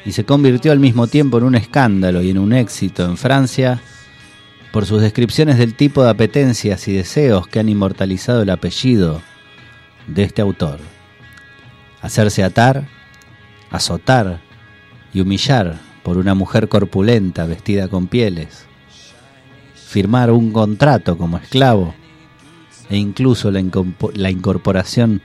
y 0.06 0.12
se 0.12 0.26
convirtió 0.26 0.72
al 0.72 0.80
mismo 0.80 1.08
tiempo 1.08 1.38
en 1.38 1.44
un 1.44 1.56
escándalo 1.56 2.22
y 2.22 2.30
en 2.30 2.38
un 2.38 2.54
éxito 2.54 3.06
en 3.06 3.18
Francia 3.18 3.82
por 4.72 4.86
sus 4.86 5.02
descripciones 5.02 5.58
del 5.58 5.76
tipo 5.76 6.04
de 6.04 6.10
apetencias 6.10 6.88
y 6.88 6.94
deseos 6.94 7.48
que 7.48 7.60
han 7.60 7.70
inmortalizado 7.70 8.42
el 8.42 8.50
apellido 8.50 9.22
de 10.08 10.24
este 10.24 10.42
autor. 10.42 10.80
Hacerse 12.02 12.44
atar, 12.44 12.88
azotar 13.70 14.42
y 15.14 15.22
humillar 15.22 15.80
por 16.04 16.18
una 16.18 16.34
mujer 16.34 16.68
corpulenta 16.68 17.46
vestida 17.46 17.88
con 17.88 18.08
pieles, 18.08 18.66
firmar 19.76 20.32
un 20.32 20.52
contrato 20.52 21.18
como 21.18 21.38
esclavo 21.38 21.94
e 22.89 22.98
incluso 22.98 23.52
la, 23.52 23.60
incorporación 24.30 25.22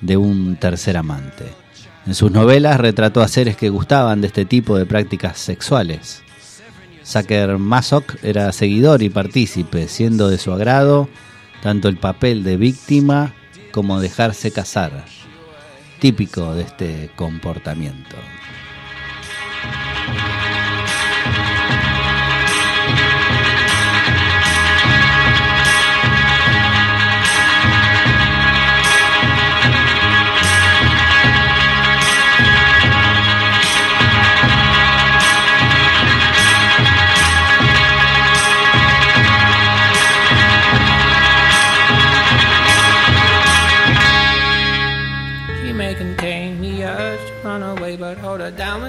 de 0.00 0.16
un 0.16 0.56
tercer 0.56 0.96
amante. 0.96 1.46
En 2.06 2.14
sus 2.14 2.30
novelas 2.30 2.78
retrató 2.80 3.20
a 3.20 3.28
seres 3.28 3.56
que 3.56 3.68
gustaban 3.68 4.20
de 4.20 4.28
este 4.28 4.44
tipo 4.44 4.78
de 4.78 4.86
prácticas 4.86 5.38
sexuales. 5.38 6.22
Saker 7.02 7.58
Masok 7.58 8.16
era 8.22 8.52
seguidor 8.52 9.02
y 9.02 9.10
partícipe, 9.10 9.88
siendo 9.88 10.28
de 10.28 10.38
su 10.38 10.52
agrado 10.52 11.08
tanto 11.62 11.88
el 11.88 11.96
papel 11.96 12.44
de 12.44 12.56
víctima 12.56 13.34
como 13.72 14.00
dejarse 14.00 14.52
casar, 14.52 15.04
típico 16.00 16.54
de 16.54 16.62
este 16.62 17.10
comportamiento. 17.16 18.16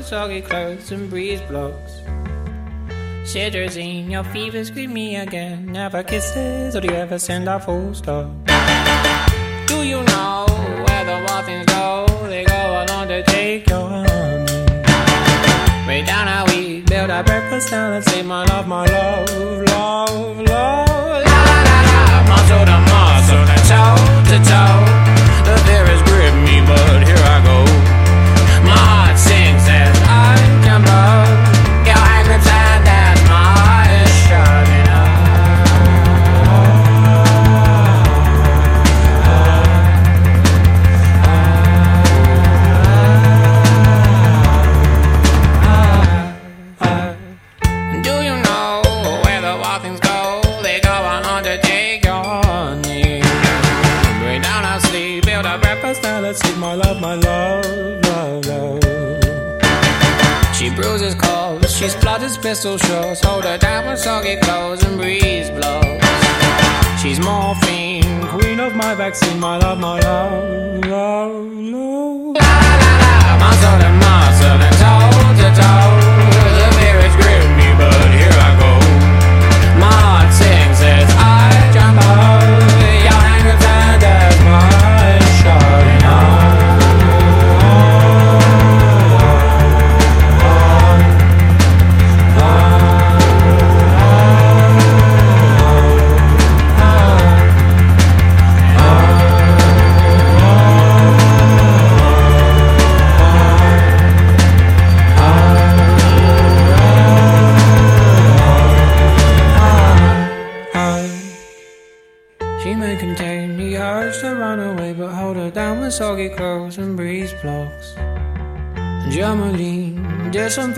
Soggy 0.10 0.42
clothes 0.42 0.92
and 0.92 1.08
breeze 1.08 1.40
blocks. 1.42 2.02
Cetirizine, 3.32 4.10
your 4.10 4.24
fever's 4.24 4.72
greet 4.72 4.90
me 4.90 5.18
again. 5.18 5.68
Never 5.72 6.02
kisses, 6.02 6.76
or 6.76 6.82
do 6.82 6.88
you 6.88 6.96
ever 6.96 7.20
send 7.20 7.48
a 7.48 7.60
full 7.60 7.94
stop? 7.94 8.26
Do 9.68 9.84
you 9.84 10.02
know 10.02 10.48
where 10.84 11.06
the 11.06 11.18
wild 11.28 11.68
go? 11.68 12.28
They 12.28 12.44
go 12.44 12.84
along 12.84 13.10
to 13.10 13.22
take 13.22 13.70
your 13.70 13.88
honey. 13.88 14.52
Way 15.88 16.02
down 16.02 16.26
how 16.26 16.46
we 16.48 16.82
build 16.82 17.12
our 17.12 17.24
breakfast 17.24 17.70
down 17.70 17.94
and 17.94 18.04
say, 18.04 18.24
My 18.24 18.46
love, 18.46 18.68
my 18.68 18.86
love, 18.88 19.30
love, 19.70 20.38
love. 20.40 21.24
La 21.34 21.42
la 21.50 21.58
la 21.70 22.02
la, 22.10 22.20
muscle 22.32 22.66
to 22.66 22.78
muscle, 22.90 23.46
to 23.46 23.58
toe 23.70 24.00
to 24.32 24.38
toe. 24.50 25.09
She 61.80 61.88
splutters 61.88 62.38
pistol 62.38 62.78
shots. 62.78 63.24
Hold 63.24 63.46
her 63.46 63.58
down 63.58 63.88
with 63.88 64.00
soggy 64.00 64.36
clothes 64.42 64.84
and 64.84 64.98
breeze 64.98 65.50
blows. 65.50 66.02
She's 67.02 67.22
morphine, 67.22 68.28
queen 68.28 68.60
of 68.60 68.76
my 68.76 68.94
vaccine, 68.94 69.40
my 69.40 69.58
love, 69.58 69.80
my 69.80 69.98
love, 70.02 70.86
love, 70.86 71.46
love. 71.54 72.36
La 72.36 72.52
la 72.82 72.98
la 73.28 73.38
muscle 73.40 73.80
to 73.80 73.90
muscle 74.04 74.60
and 74.68 74.76
toe 74.82 75.42
to 75.42 75.62
toe. 75.62 75.99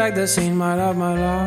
fact 0.02 0.16
that 0.16 0.28
seen 0.28 0.58
my 0.58 0.74
love, 0.74 0.98
my 0.98 1.14
love. 1.14 1.41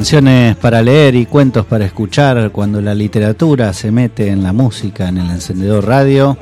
Canciones 0.00 0.56
para 0.56 0.80
leer 0.80 1.14
y 1.14 1.26
cuentos 1.26 1.66
para 1.66 1.84
escuchar 1.84 2.50
cuando 2.52 2.80
la 2.80 2.94
literatura 2.94 3.70
se 3.74 3.90
mete 3.90 4.28
en 4.28 4.42
la 4.42 4.54
música 4.54 5.10
en 5.10 5.18
el 5.18 5.28
encendedor 5.28 5.86
radio. 5.86 6.38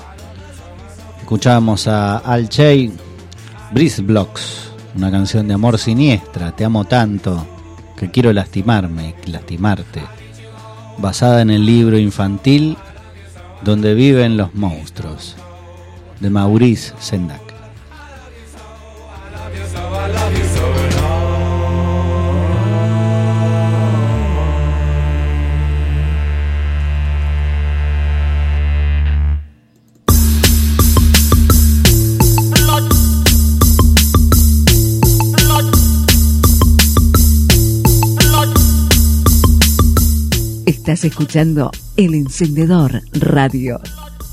Escuchábamos 1.19 1.89
a 1.89 2.19
Al 2.19 2.49
Che, 2.49 2.89
Breeze 3.73 4.03
Blocks, 4.03 4.71
una 4.95 5.11
canción 5.11 5.49
de 5.49 5.55
amor 5.55 5.77
siniestra, 5.77 6.55
te 6.55 6.65
amo 6.65 6.85
tanto 6.85 7.49
que 7.97 8.13
quiero 8.13 8.33
lastimarme 8.33 9.17
lastimarte, 9.27 10.03
basada 10.99 11.43
en 11.43 11.51
el 11.51 11.67
libro 11.67 11.99
infantil 11.99 12.77
Donde 13.65 13.95
viven 13.95 14.37
los 14.37 14.55
monstruos, 14.55 15.35
de 16.21 16.31
Maurice 16.31 16.93
Sendak. 17.01 17.48
Escuchando 41.05 41.71
El 41.97 42.15
Encendedor 42.15 43.03
Radio, 43.13 43.81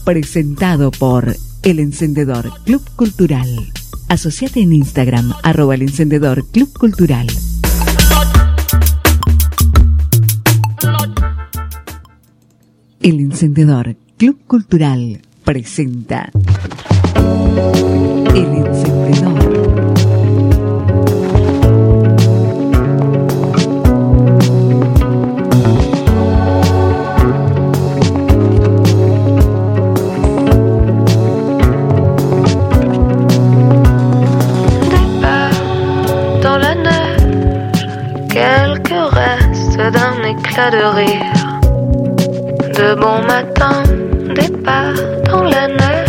presentado 0.04 0.90
por 0.92 1.36
El 1.64 1.80
Encendedor 1.80 2.52
Club 2.64 2.82
Cultural. 2.96 3.48
Asociate 4.10 4.62
en 4.62 4.74
Instagram, 4.74 5.34
arroba 5.44 5.76
El 5.76 5.84
Encendedor 5.84 6.46
Club 6.48 6.72
Cultural. 6.78 7.28
El 13.02 13.20
Encendedor 13.20 13.96
Club 14.18 14.40
Cultural 14.48 15.22
presenta 15.44 16.32
El 18.34 18.46
Encendedor. 18.46 19.45
D'un 40.56 40.68
éclat 40.68 40.72
de 40.72 40.84
rire. 40.96 41.34
De 42.78 42.96
bon 42.96 43.22
matin, 43.28 43.84
départ 44.34 44.94
dans 45.26 45.44
la 45.44 45.68
neige. 45.68 46.05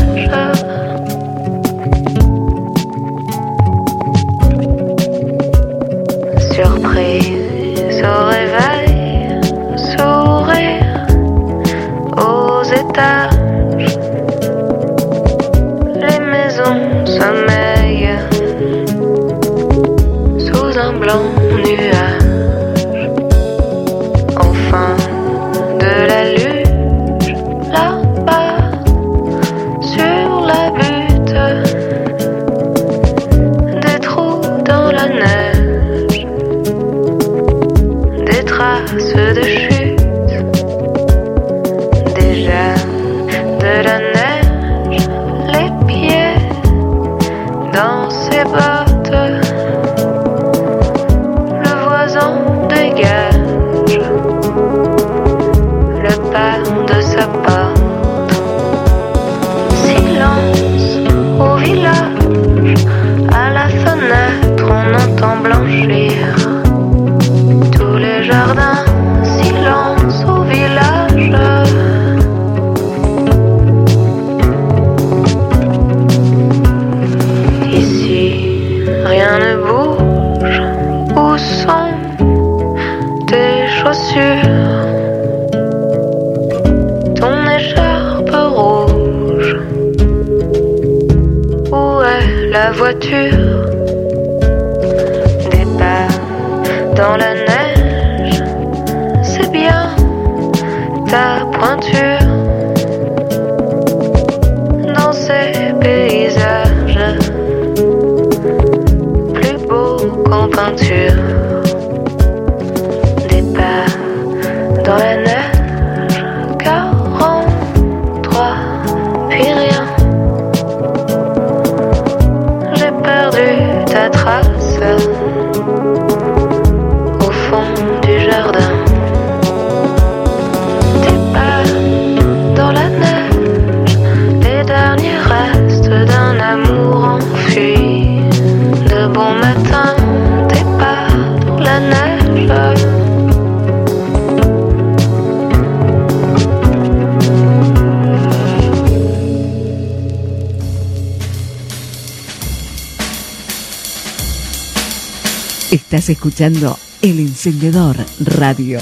Escuchando 156.08 156.78
El 157.02 157.18
Encendedor 157.18 157.96
Radio. 158.20 158.78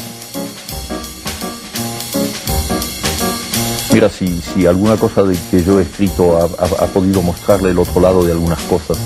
Mira, 3.92 4.10
si, 4.10 4.40
si 4.42 4.66
alguna 4.66 4.96
cosa 4.96 5.22
de 5.22 5.38
que 5.50 5.62
yo 5.62 5.78
he 5.78 5.84
escrito 5.84 6.36
ha, 6.36 6.86
podido 6.86 7.22
mostrarle 7.22 7.70
el 7.70 7.78
otro 7.78 8.00
lado 8.00 8.24
de 8.24 8.32
algunas 8.32 8.60
cosas 8.62 8.98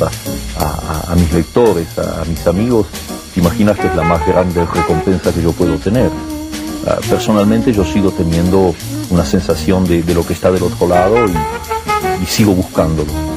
a, 0.59 1.15
mis 1.15 1.33
lectores, 1.33 1.97
a, 1.99 2.25
mis 2.25 2.45
amigos, 2.47 2.87
te 3.35 3.41
imaginas 3.41 3.79
que 3.79 3.87
es 3.87 3.95
la 3.95 4.03
más 4.03 4.27
grande 4.27 4.67
recompensa 4.67 5.33
que 5.33 5.43
yo 5.43 5.53
puedo 5.53 5.77
tener. 5.77 6.11
Ah, 6.87 6.97
personalmente 7.09 7.73
yo 7.73 7.85
sigo 7.85 8.11
teniendo 8.11 8.75
una 9.11 9.25
sensación 9.25 9.85
de, 9.85 10.03
de 10.03 10.15
lo 10.15 10.27
que 10.27 10.33
está 10.33 10.51
del 10.51 10.63
otro 10.63 10.89
lado 10.89 11.17
y, 11.27 12.23
y 12.23 12.27
sigo 12.27 12.55
buscándolo. 12.55 13.28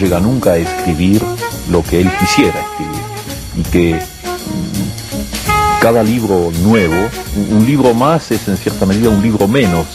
Llega 0.00 0.18
nunca 0.20 0.52
a 0.52 0.56
escribir 0.56 1.22
lo 1.70 1.82
que 1.82 2.00
él 2.00 2.10
quisiera 2.18 2.58
escribir 2.60 3.00
y 3.56 3.62
que 3.70 3.94
mm, 3.94 5.80
cada 5.82 6.02
libro 6.02 6.50
nuevo, 6.62 6.94
un- 7.50 7.66
libro 7.66 7.94
más 7.94 8.30
es 8.30 8.48
en 8.48 8.56
cierta 8.56 8.86
medida 8.86 9.08
un 9.10 9.22
libro 9.22 9.46
menos, 9.48 9.86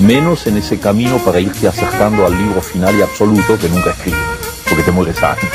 menos 0.00 0.46
en 0.46 0.56
ese 0.56 0.78
camino 0.78 1.16
para 1.18 1.40
irte 1.40 1.66
acercando 1.68 2.26
al 2.26 2.36
libro 2.36 2.60
final 2.60 2.94
y 2.98 3.02
absoluto 3.02 3.58
que 3.58 3.68
nunca 3.68 3.90
escribes, 3.90 4.20
porque 4.68 4.82
te 4.84 4.90
mueres 4.92 5.22
antes. 5.22 5.48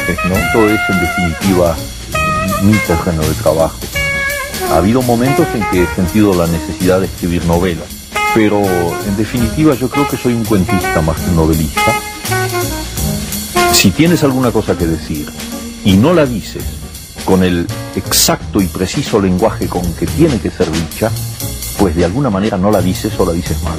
Todo 0.53 0.69
es 0.69 0.79
en 0.89 0.99
definitiva 1.01 1.75
mi 2.63 2.73
terreno 2.73 3.21
de 3.21 3.33
trabajo. 3.35 3.77
Ha 4.71 4.77
habido 4.77 5.01
momentos 5.01 5.47
en 5.53 5.63
que 5.69 5.83
he 5.83 5.87
sentido 5.95 6.33
la 6.33 6.47
necesidad 6.47 6.99
de 6.99 7.05
escribir 7.05 7.45
novelas, 7.45 7.85
pero 8.33 8.59
en 8.61 9.15
definitiva 9.17 9.73
yo 9.75 9.89
creo 9.89 10.07
que 10.07 10.17
soy 10.17 10.33
un 10.33 10.43
cuentista 10.43 11.01
más 11.01 11.17
que 11.17 11.29
un 11.29 11.35
novelista. 11.37 11.93
Si 13.77 13.91
tienes 13.91 14.23
alguna 14.23 14.51
cosa 14.51 14.75
que 14.75 14.87
decir 14.87 15.29
y 15.85 15.97
no 15.97 16.11
la 16.11 16.25
dices 16.25 16.63
con 17.25 17.43
el 17.43 17.67
exacto 17.95 18.59
y 18.59 18.65
preciso 18.65 19.21
lenguaje 19.21 19.67
con 19.67 19.93
que 19.93 20.07
tiene 20.07 20.39
que 20.39 20.49
ser 20.49 20.71
dicha, 20.71 21.11
pues 21.77 21.95
de 21.95 22.03
alguna 22.03 22.31
manera 22.31 22.57
no 22.57 22.71
la 22.71 22.81
dices 22.81 23.13
o 23.19 23.25
la 23.27 23.33
dices 23.33 23.61
mal. 23.61 23.77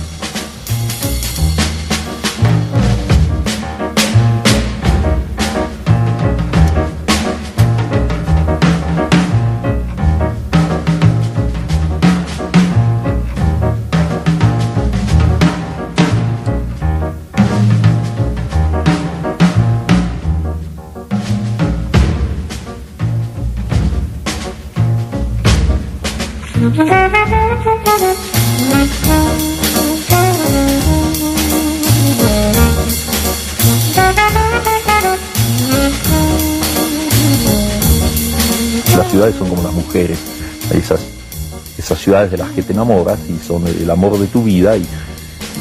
De 42.27 42.37
las 42.37 42.51
que 42.51 42.63
te 42.63 42.73
enamoras 42.73 43.19
y 43.29 43.39
son 43.45 43.67
el 43.67 43.91
amor 43.91 44.19
de 44.19 44.27
tu 44.27 44.43
vida 44.43 44.77
y 44.77 44.85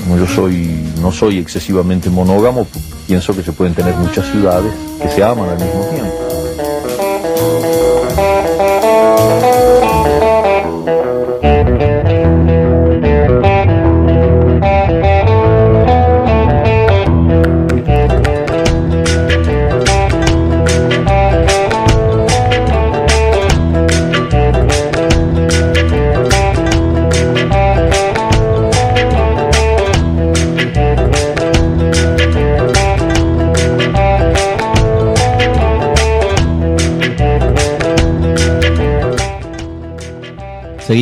como 0.04 0.18
yo 0.18 0.28
soy, 0.28 0.84
no 1.02 1.12
soy 1.12 1.38
excesivamente 1.40 2.10
monógamo, 2.10 2.68
pienso 3.08 3.36
que 3.36 3.44
se 3.44 3.52
pueden 3.52 3.74
tener 3.74 3.96
muchas 3.96 4.26
ciudades 4.32 4.74
que 5.02 5.10
se 5.10 5.24
aman 5.24 5.50
al 5.50 5.60
mismo 5.60 5.82
tiempo. 5.92 6.27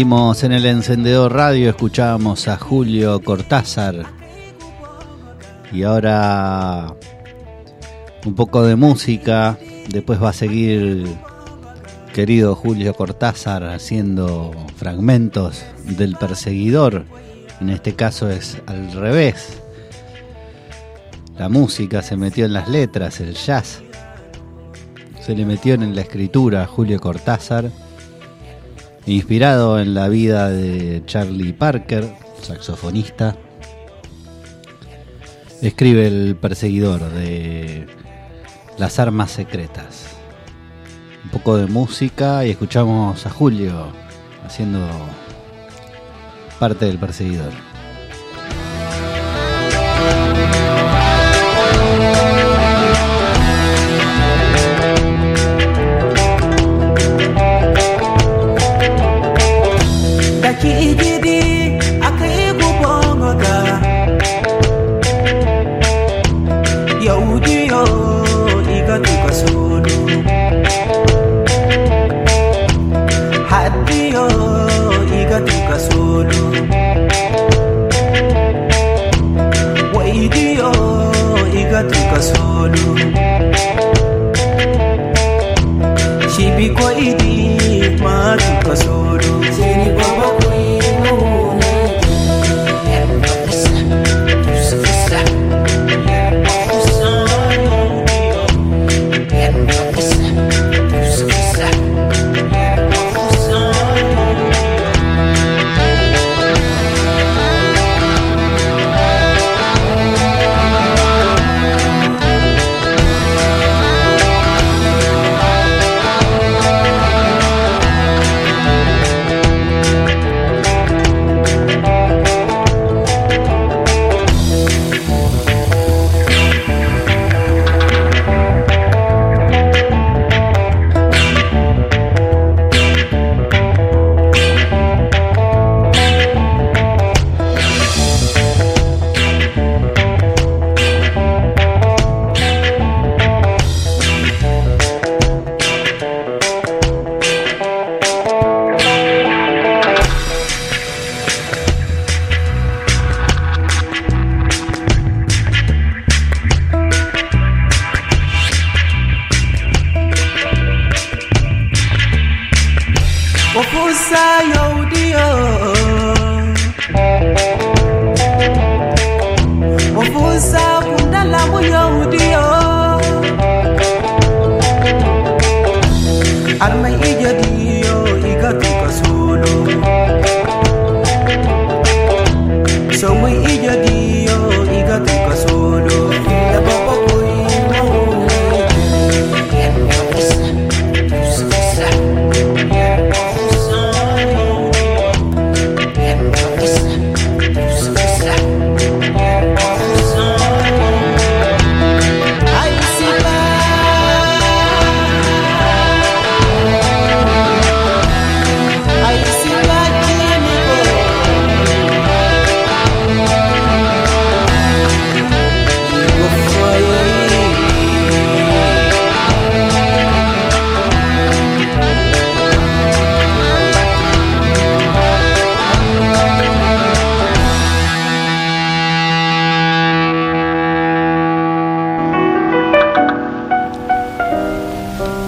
En 0.08 0.52
el 0.52 0.68
encendedor 0.68 1.34
radio, 1.34 1.72
escuchábamos 1.72 2.48
a 2.48 2.58
Julio 2.58 3.20
Cortázar. 3.24 4.06
Y 5.74 5.82
ahora 5.82 6.94
un 8.24 8.36
poco 8.36 8.62
de 8.62 8.76
música. 8.76 9.58
Después 9.90 10.22
va 10.22 10.30
a 10.30 10.34
seguir 10.34 11.08
querido 12.14 12.54
Julio 12.54 12.94
Cortázar 12.94 13.64
haciendo 13.64 14.52
fragmentos 14.76 15.66
del 15.86 16.16
perseguidor. 16.18 17.06
En 17.60 17.72
este 17.72 17.96
caso 17.96 18.30
es 18.30 18.62
al 18.68 18.92
revés. 18.92 19.60
La 21.36 21.50
música 21.50 22.04
se 22.04 22.16
metió 22.16 22.46
en 22.46 22.54
las 22.54 22.70
letras, 22.70 23.22
el 23.22 23.34
jazz. 23.34 23.82
Se 25.20 25.36
le 25.36 25.48
metió 25.48 25.74
en 25.74 25.96
la 25.96 26.02
escritura 26.02 26.62
a 26.62 26.68
Julio 26.68 27.00
Cortázar 27.00 27.72
inspirado 29.06 29.80
en 29.80 29.94
la 29.94 30.08
vida 30.08 30.50
de 30.50 31.04
Charlie 31.06 31.54
Parker, 31.54 32.12
saxofonista. 32.42 33.36
Escribe 35.62 36.08
El 36.08 36.36
perseguidor 36.36 37.02
de 37.12 37.88
Las 38.78 39.00
armas 39.00 39.32
secretas. 39.32 40.08
Un 41.24 41.30
poco 41.30 41.58
de 41.58 41.68
música 41.68 42.46
y 42.46 42.52
escuchamos 42.52 43.26
a 43.26 43.30
Julio 43.30 43.88
haciendo 44.46 44.88
parte 46.60 46.86
del 46.86 46.98
perseguidor. 46.98 47.75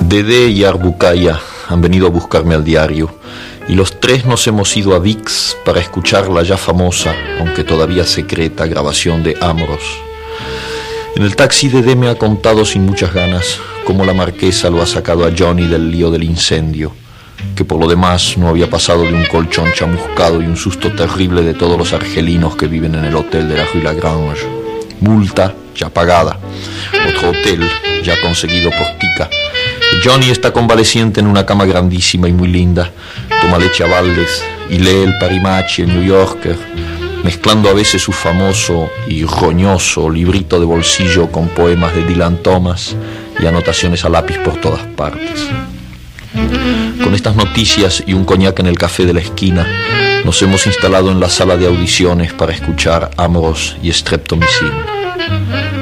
Dede 0.08 0.47
y 0.47 0.64
Arbucaya 0.64 1.38
han 1.68 1.82
venido 1.82 2.08
a 2.08 2.10
buscarme 2.10 2.55
al 2.55 2.64
diario 2.64 3.14
y 3.68 3.76
los 3.76 3.99
tres 3.99 4.26
nos 4.26 4.47
hemos 4.47 4.78
ido 4.78 4.95
a 4.95 4.99
VIX 4.99 5.58
para 5.66 5.82
escuchar 5.82 6.30
la 6.30 6.43
ya 6.43 6.55
famosa, 6.55 7.14
aunque 7.41 7.66
todavía 7.66 8.05
secreta, 8.05 8.66
grabación 8.68 9.22
de 9.22 9.36
Amoros. 9.41 9.84
En 11.18 11.24
el 11.24 11.36
taxi 11.36 11.68
Dede 11.68 11.97
me 11.97 12.08
ha 12.08 12.16
contado 12.16 12.64
sin 12.64 12.86
muchas 12.86 13.14
ganas 13.14 13.60
cómo 13.84 14.05
la 14.05 14.14
marquesa 14.14 14.70
lo 14.70 14.82
ha 14.82 14.86
sacado 14.86 15.26
a 15.26 15.32
Johnny 15.38 15.68
del 15.68 15.91
lío 15.91 16.10
del 16.10 16.24
incendio, 16.24 16.93
que 17.53 17.66
por 17.66 17.78
lo 17.78 17.89
demás 17.89 18.38
no 18.38 18.47
había 18.47 18.70
pasado 18.70 19.03
de 19.03 19.14
un 19.14 19.26
colchón 19.26 19.74
chamuscado 19.74 20.41
y 20.41 20.45
un 20.45 20.55
susto 20.55 20.89
terrible 20.93 21.41
de 21.41 21.53
todos 21.53 21.78
los 21.78 21.91
argelinos 21.91 22.55
que 22.55 22.68
viven 22.68 22.95
en 22.95 23.03
el 23.03 23.16
hotel 23.18 23.49
de 23.49 23.58
la 23.58 23.66
Rue 23.66 23.84
Lagrange. 23.84 24.47
Multa 25.01 25.53
ya 25.76 25.89
pagada, 25.89 26.39
otro 27.10 27.32
hotel 27.32 27.70
ya 28.05 28.16
conseguido 28.22 28.70
por 28.72 28.88
Tica. 28.99 29.30
Johnny 30.03 30.29
está 30.29 30.53
convaleciente 30.53 31.19
en 31.19 31.27
una 31.27 31.45
cama 31.45 31.65
grandísima 31.65 32.29
y 32.29 32.33
muy 32.33 32.47
linda, 32.47 32.91
toma 33.41 33.57
leche 33.57 33.83
a 33.83 33.87
baldes 33.87 34.43
y 34.69 34.77
lee 34.77 35.03
el 35.03 35.17
Parimachi, 35.17 35.83
el 35.83 35.89
New 35.89 36.03
Yorker, 36.03 36.57
mezclando 37.23 37.69
a 37.69 37.73
veces 37.73 38.01
su 38.01 38.11
famoso 38.11 38.89
y 39.07 39.23
roñoso 39.23 40.09
librito 40.09 40.59
de 40.59 40.65
bolsillo 40.65 41.31
con 41.31 41.47
poemas 41.49 41.95
de 41.95 42.05
Dylan 42.05 42.37
Thomas 42.43 42.95
y 43.39 43.45
anotaciones 43.45 44.05
a 44.05 44.09
lápiz 44.09 44.37
por 44.39 44.61
todas 44.61 44.81
partes. 44.95 45.47
Con 47.03 47.15
estas 47.15 47.35
noticias 47.35 48.03
y 48.05 48.13
un 48.13 48.25
coñac 48.25 48.59
en 48.59 48.67
el 48.67 48.77
café 48.77 49.05
de 49.05 49.13
la 49.13 49.21
esquina, 49.21 49.65
nos 50.25 50.41
hemos 50.41 50.67
instalado 50.67 51.11
en 51.11 51.19
la 51.19 51.29
sala 51.29 51.57
de 51.57 51.67
audiciones 51.67 52.33
para 52.33 52.53
escuchar 52.53 53.09
Amoros 53.17 53.77
y 53.81 53.91
Streptomycin. 53.91 54.71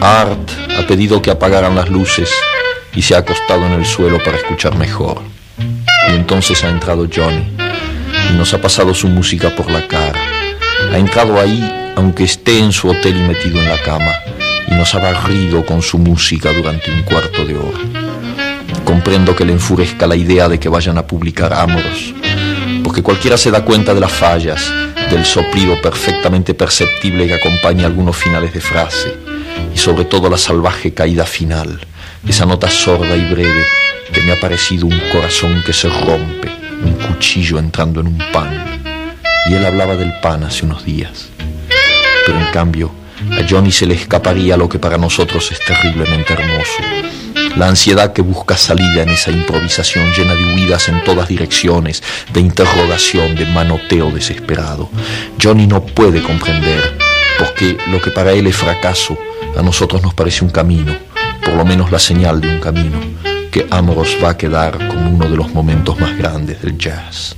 Art 0.01 0.51
ha 0.78 0.88
pedido 0.88 1.22
que 1.22 1.32
apagaran 1.32 1.76
las 1.76 1.89
luces 1.89 2.30
y 2.96 3.02
se 3.02 3.16
ha 3.16 3.20
acostado 3.20 3.66
en 3.66 3.74
el 3.74 3.86
suelo 3.86 4.18
para 4.24 4.38
escuchar 4.38 4.76
mejor. 4.78 5.22
Y 6.10 6.16
entonces 6.16 6.64
ha 6.64 6.70
entrado 6.70 7.08
Johnny 7.14 7.46
y 8.32 8.38
nos 8.38 8.54
ha 8.54 8.62
pasado 8.62 8.93
su 8.93 9.08
música 9.08 9.56
por 9.56 9.70
la 9.70 9.88
cara. 9.88 10.20
Ha 10.91 10.98
entrado 10.98 11.39
ahí 11.39 11.93
aunque 11.96 12.24
esté 12.24 12.60
en 12.60 12.72
su 12.72 12.89
hotel 12.89 13.18
y 13.18 13.22
metido 13.22 13.60
en 13.60 13.70
la 13.70 13.82
cama 13.82 14.14
y 14.68 14.74
nos 14.74 14.93
ha 14.96 15.00
barrido 15.00 15.66
con 15.66 15.82
su 15.82 15.98
música 15.98 16.52
durante 16.52 16.91
un 16.91 17.04
cuarto 17.04 17.46
de 17.46 17.58
hora. 17.58 17.80
Comprendo 18.84 19.36
que 19.36 19.46
le 19.46 19.54
enfurezca 19.54 20.08
la 20.08 20.16
idea 20.16 20.50
de 20.50 20.60
que 20.60 20.70
vayan 20.70 20.98
a 20.98 21.08
publicar 21.08 21.54
Amoros, 21.54 22.14
porque 22.84 23.02
cualquiera 23.02 23.38
se 23.38 23.52
da 23.52 23.64
cuenta 23.64 23.93
de 23.93 24.00
las 24.00 24.12
fallas, 24.12 24.72
del 25.10 25.26
soplido 25.26 25.82
perfectamente 25.82 26.54
perceptible 26.54 27.28
que 27.28 27.36
acompaña 27.36 27.86
algunos 27.86 28.16
finales 28.16 28.54
de 28.54 28.62
frase, 28.62 29.16
y 29.74 29.78
sobre 29.78 30.06
todo 30.06 30.30
la 30.30 30.38
salvaje 30.38 30.93
caída 30.93 31.26
final, 31.26 31.80
esa 32.28 32.46
nota 32.46 32.70
sorda 32.70 33.16
y 33.16 33.26
breve 33.26 33.66
que 34.14 34.22
me 34.22 34.34
ha 34.34 34.40
parecido 34.40 34.88
un 34.88 35.00
corazón 35.12 35.64
que 35.66 35.74
se 35.74 35.90
rompe, 35.90 36.52
un 36.84 36.94
cuchillo 36.94 37.60
entrando 37.60 38.02
en 38.02 38.08
un 38.08 38.18
pan. 38.32 38.82
Y 39.50 39.54
él 39.54 39.66
hablaba 39.66 39.96
del 39.96 40.14
pan 40.22 40.44
hace 40.44 40.66
unos 40.66 40.86
días. 40.86 41.30
Pero 42.26 42.40
en 42.40 42.48
cambio, 42.48 42.92
a 43.32 43.48
Johnny 43.48 43.72
se 43.72 43.86
le 43.86 43.96
escaparía 43.96 44.58
lo 44.58 44.68
que 44.68 44.80
para 44.80 44.98
nosotros 44.98 45.52
es 45.52 45.60
terriblemente 45.60 46.34
hermoso. 46.34 46.82
La 47.56 47.68
ansiedad 47.68 48.12
que 48.12 48.22
busca 48.22 48.58
salida 48.58 49.04
en 49.04 49.10
esa 49.10 49.32
improvisación 49.32 50.12
llena 50.14 50.36
de 50.36 50.44
huidas 50.54 50.90
en 50.90 51.04
todas 51.04 51.28
direcciones, 51.28 52.02
de 52.34 52.40
interrogación, 52.42 53.36
de 53.36 53.46
manoteo 53.46 54.12
desesperado. 54.12 54.90
Johnny 55.42 55.68
no 55.68 55.86
puede 55.86 56.22
comprender, 56.22 56.98
porque 57.38 57.78
lo 57.88 58.02
que 58.02 58.12
para 58.12 58.32
él 58.32 58.48
es 58.48 58.56
fracaso, 58.56 59.18
a 59.58 59.62
nosotros 59.62 60.02
nos 60.02 60.14
parece 60.14 60.44
un 60.44 60.52
camino, 60.52 60.96
por 61.46 61.54
lo 61.54 61.64
menos 61.64 61.91
la 61.91 62.00
señal 62.00 62.41
de 62.41 62.50
un 62.50 62.60
camino, 62.60 63.00
que 63.52 63.68
Amoros 63.70 64.18
va 64.22 64.32
a 64.32 64.38
quedar 64.38 64.88
como 64.89 65.10
uno 65.10 65.30
de 65.30 65.38
los 65.38 65.54
momentos 65.54 65.98
más 66.00 66.18
grandes 66.18 66.62
del 66.62 66.78
jazz. 66.78 67.38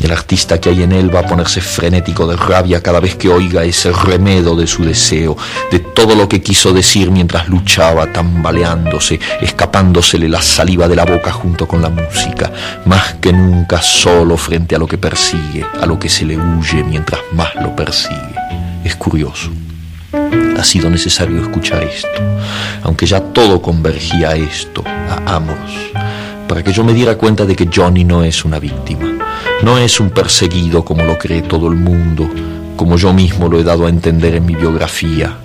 El 0.00 0.12
artista 0.12 0.60
que 0.60 0.70
hay 0.70 0.82
en 0.82 0.92
él 0.92 1.14
va 1.14 1.20
a 1.20 1.26
ponerse 1.26 1.60
frenético 1.60 2.26
de 2.26 2.36
rabia 2.36 2.82
cada 2.82 3.00
vez 3.00 3.16
que 3.16 3.28
oiga 3.28 3.64
ese 3.64 3.92
remedo 3.92 4.56
de 4.56 4.66
su 4.66 4.84
deseo, 4.84 5.36
de 5.70 5.80
todo 5.80 6.14
lo 6.14 6.28
que 6.28 6.40
quiso 6.40 6.72
decir 6.72 7.10
mientras 7.10 7.48
luchaba, 7.48 8.12
tambaleándose, 8.12 9.20
escapándosele 9.40 10.28
la 10.28 10.40
saliva 10.40 10.88
de 10.88 10.96
la 10.96 11.04
boca 11.04 11.30
junto 11.30 11.68
con 11.68 11.82
la 11.82 11.90
música, 11.90 12.52
más 12.86 13.14
que 13.14 13.32
nunca 13.32 13.82
solo 13.82 14.36
frente 14.36 14.74
a 14.76 14.78
lo 14.78 14.86
que 14.86 14.98
persigue, 14.98 15.64
a 15.80 15.86
lo 15.86 15.98
que 15.98 16.08
se 16.08 16.24
le 16.24 16.36
huye 16.36 16.82
mientras 16.84 17.20
más 17.32 17.54
lo 17.56 17.76
persigue. 17.76 18.34
Es 18.84 18.96
curioso. 18.96 19.50
Ha 20.10 20.64
sido 20.64 20.88
necesario 20.88 21.42
escuchar 21.42 21.82
esto, 21.82 22.08
aunque 22.82 23.04
ya 23.04 23.20
todo 23.20 23.60
convergía 23.60 24.30
a 24.30 24.36
esto, 24.36 24.82
a 24.86 25.36
Amos, 25.36 25.70
para 26.48 26.62
que 26.62 26.72
yo 26.72 26.82
me 26.82 26.94
diera 26.94 27.18
cuenta 27.18 27.44
de 27.44 27.54
que 27.54 27.68
Johnny 27.72 28.04
no 28.04 28.24
es 28.24 28.42
una 28.46 28.58
víctima, 28.58 29.12
no 29.62 29.76
es 29.76 30.00
un 30.00 30.08
perseguido 30.08 30.82
como 30.82 31.04
lo 31.04 31.18
cree 31.18 31.42
todo 31.42 31.68
el 31.68 31.74
mundo, 31.74 32.26
como 32.74 32.96
yo 32.96 33.12
mismo 33.12 33.50
lo 33.50 33.60
he 33.60 33.64
dado 33.64 33.84
a 33.84 33.90
entender 33.90 34.34
en 34.34 34.46
mi 34.46 34.54
biografía. 34.54 35.36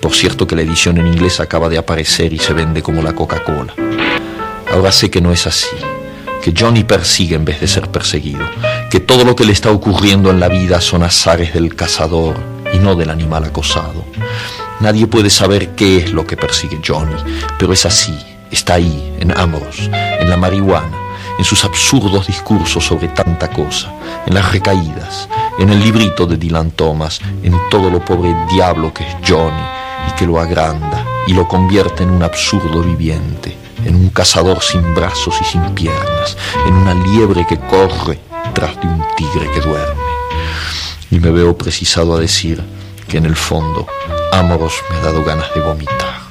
Por 0.00 0.14
cierto 0.14 0.46
que 0.46 0.54
la 0.54 0.62
edición 0.62 0.98
en 0.98 1.08
inglés 1.08 1.40
acaba 1.40 1.68
de 1.68 1.78
aparecer 1.78 2.32
y 2.32 2.38
se 2.38 2.52
vende 2.52 2.80
como 2.80 3.02
la 3.02 3.14
Coca-Cola. 3.14 3.74
Ahora 4.72 4.92
sé 4.92 5.10
que 5.10 5.20
no 5.20 5.32
es 5.32 5.48
así, 5.48 5.76
que 6.40 6.54
Johnny 6.56 6.84
persigue 6.84 7.34
en 7.34 7.44
vez 7.44 7.60
de 7.60 7.66
ser 7.66 7.88
perseguido, 7.88 8.48
que 8.88 9.00
todo 9.00 9.24
lo 9.24 9.34
que 9.34 9.44
le 9.44 9.52
está 9.52 9.72
ocurriendo 9.72 10.30
en 10.30 10.38
la 10.38 10.48
vida 10.48 10.80
son 10.80 11.02
azares 11.02 11.54
del 11.54 11.74
cazador 11.74 12.61
y 12.72 12.78
no 12.78 12.94
del 12.94 13.10
animal 13.10 13.44
acosado. 13.44 14.04
Nadie 14.80 15.06
puede 15.06 15.30
saber 15.30 15.70
qué 15.70 15.98
es 15.98 16.12
lo 16.12 16.26
que 16.26 16.36
persigue 16.36 16.80
Johnny, 16.84 17.14
pero 17.58 17.72
es 17.72 17.86
así, 17.86 18.16
está 18.50 18.74
ahí, 18.74 19.16
en 19.20 19.36
Amos, 19.38 19.88
en 19.92 20.28
la 20.28 20.36
marihuana, 20.36 20.96
en 21.38 21.44
sus 21.44 21.64
absurdos 21.64 22.26
discursos 22.26 22.84
sobre 22.84 23.08
tanta 23.08 23.48
cosa, 23.48 23.92
en 24.26 24.34
las 24.34 24.52
recaídas, 24.52 25.28
en 25.58 25.70
el 25.70 25.80
librito 25.80 26.26
de 26.26 26.36
Dylan 26.36 26.72
Thomas, 26.72 27.20
en 27.42 27.54
todo 27.70 27.90
lo 27.90 28.04
pobre 28.04 28.34
diablo 28.52 28.92
que 28.92 29.04
es 29.04 29.16
Johnny 29.26 29.62
y 30.08 30.12
que 30.12 30.26
lo 30.26 30.40
agranda 30.40 31.04
y 31.26 31.34
lo 31.34 31.46
convierte 31.46 32.02
en 32.02 32.10
un 32.10 32.22
absurdo 32.22 32.82
viviente, 32.82 33.56
en 33.84 33.94
un 33.94 34.10
cazador 34.10 34.62
sin 34.62 34.94
brazos 34.94 35.36
y 35.40 35.44
sin 35.44 35.62
piernas, 35.74 36.36
en 36.66 36.74
una 36.74 36.94
liebre 36.94 37.46
que 37.46 37.58
corre 37.58 38.18
tras 38.54 38.80
de 38.80 38.88
un 38.88 39.04
tigre 39.16 39.50
que 39.52 39.60
duerme. 39.60 40.02
Y 41.12 41.20
me 41.20 41.30
veo 41.30 41.56
precisado 41.58 42.16
a 42.16 42.20
decir 42.20 42.64
que 43.06 43.18
en 43.18 43.26
el 43.26 43.36
fondo 43.36 43.86
Amoros 44.32 44.72
me 44.90 44.96
ha 44.96 45.00
dado 45.02 45.22
ganas 45.22 45.52
de 45.52 45.60
vomitar, 45.60 46.22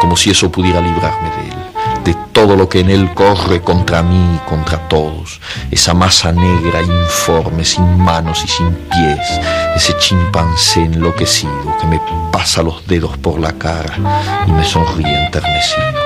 como 0.00 0.16
si 0.16 0.30
eso 0.30 0.52
pudiera 0.52 0.80
librarme 0.80 1.30
de 1.30 1.48
él, 1.48 2.04
de 2.04 2.16
todo 2.32 2.54
lo 2.54 2.68
que 2.68 2.78
en 2.78 2.90
él 2.90 3.12
corre 3.12 3.60
contra 3.60 4.04
mí 4.04 4.36
y 4.36 4.48
contra 4.48 4.88
todos, 4.88 5.40
esa 5.72 5.94
masa 5.94 6.30
negra 6.30 6.80
informe, 6.80 7.64
sin 7.64 7.98
manos 7.98 8.44
y 8.44 8.48
sin 8.48 8.72
pies, 8.72 9.40
ese 9.74 9.96
chimpancé 9.98 10.84
enloquecido 10.84 11.76
que 11.80 11.88
me 11.88 12.00
pasa 12.30 12.62
los 12.62 12.86
dedos 12.86 13.18
por 13.18 13.40
la 13.40 13.58
cara 13.58 13.96
y 14.46 14.52
me 14.52 14.64
sonríe 14.64 15.26
enternecido. 15.26 15.99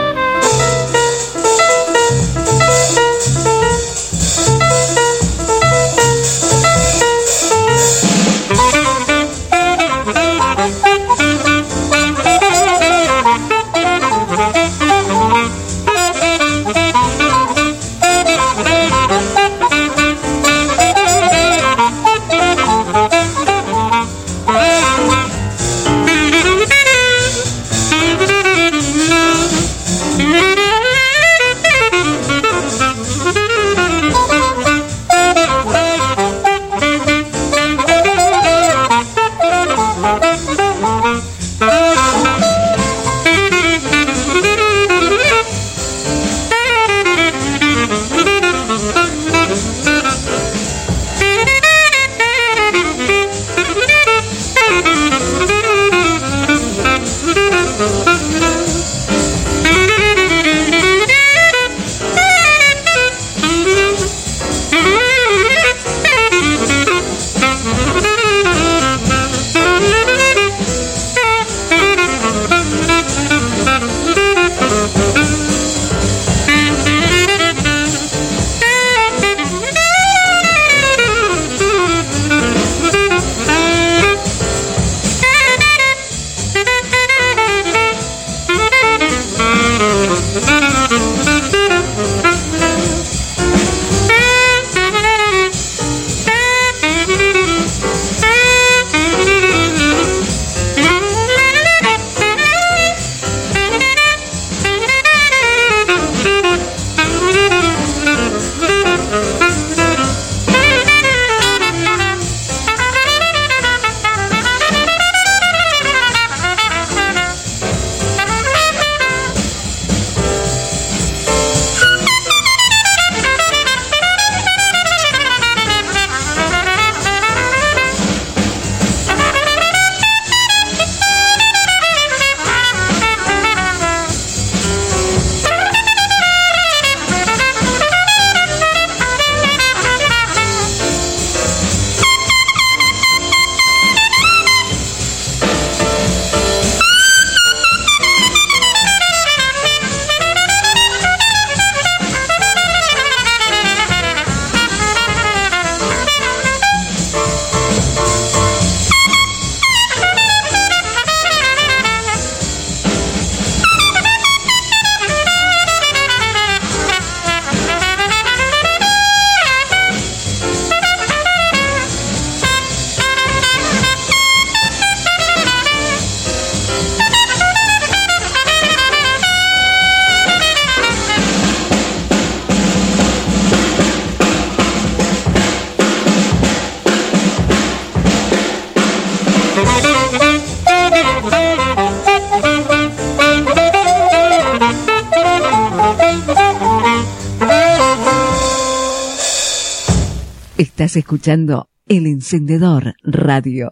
Estás 200.95 201.07
escuchando 201.07 201.69
El 201.89 202.07
Encendedor 202.07 202.95
Radio. 203.03 203.69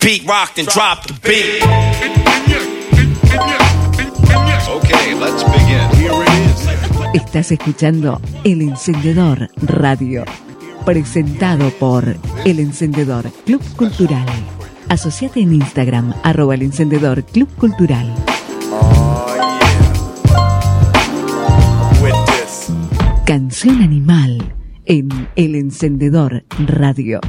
Beat 0.00 0.24
rocked 0.24 0.60
and 0.60 0.68
dropped 0.68 1.08
the 1.08 1.14
beat. 1.20 1.64
Okay, 4.68 5.14
let's 5.18 5.42
begin. 5.42 5.90
Here 5.96 6.12
it 6.22 6.28
is. 6.46 6.68
Estás 7.20 7.50
escuchando 7.50 8.20
El 8.44 8.62
Encendedor 8.62 9.50
Radio. 9.62 10.24
Presentado 10.84 11.70
por 11.70 12.04
El 12.44 12.60
Encendedor 12.60 13.28
Club 13.44 13.62
Cultural. 13.74 14.28
Asociate 14.88 15.40
en 15.40 15.54
Instagram, 15.54 16.14
arroba 16.22 16.54
El 16.54 16.62
Encendedor 16.62 17.24
Club 17.24 17.48
Cultural. 17.56 18.14
Oh 18.70 19.26
yeah. 19.34 19.58
With 22.00 22.14
this. 22.26 22.70
Canción 23.24 23.82
El 23.82 23.92
Encendedor 25.76 26.42
Radio. 26.68 27.20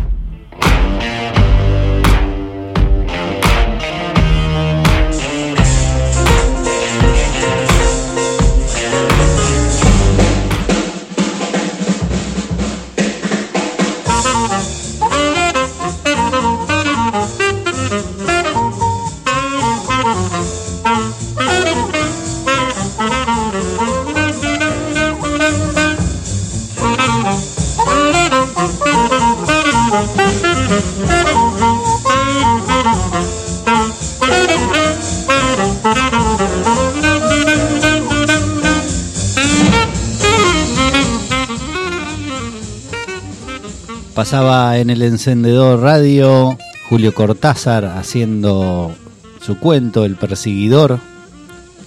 Pasaba 44.30 44.78
en 44.78 44.90
el 44.90 45.04
encendedor 45.04 45.80
radio 45.80 46.58
Julio 46.90 47.14
Cortázar 47.14 47.86
haciendo 47.86 48.94
su 49.40 49.58
cuento 49.58 50.04
El 50.04 50.18
perseguidor 50.18 51.00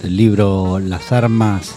del 0.01 0.17
libro 0.17 0.79
Las 0.79 1.11
armas 1.11 1.75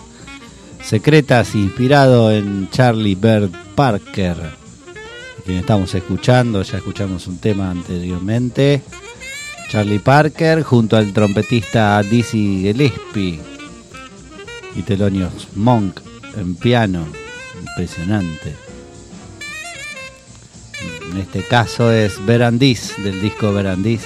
secretas 0.82 1.54
inspirado 1.54 2.32
en 2.32 2.70
Charlie 2.70 3.14
Bird 3.14 3.50
Parker 3.74 4.38
quien 5.44 5.58
estamos 5.58 5.94
escuchando, 5.94 6.62
ya 6.62 6.78
escuchamos 6.78 7.26
un 7.26 7.36
tema 7.36 7.70
anteriormente. 7.70 8.80
Charlie 9.68 9.98
Parker 9.98 10.62
junto 10.62 10.96
al 10.96 11.12
trompetista 11.12 12.02
Dizzy 12.02 12.62
Gillespie 12.62 13.38
y 14.76 14.80
Telonios 14.80 15.48
Monk 15.56 16.00
en 16.38 16.54
piano 16.54 17.04
impresionante 17.60 18.63
en 21.14 21.20
este 21.20 21.42
caso 21.44 21.92
es 21.92 22.24
Verandís, 22.26 22.94
del 22.98 23.20
disco 23.22 23.52
Verandís. 23.52 24.02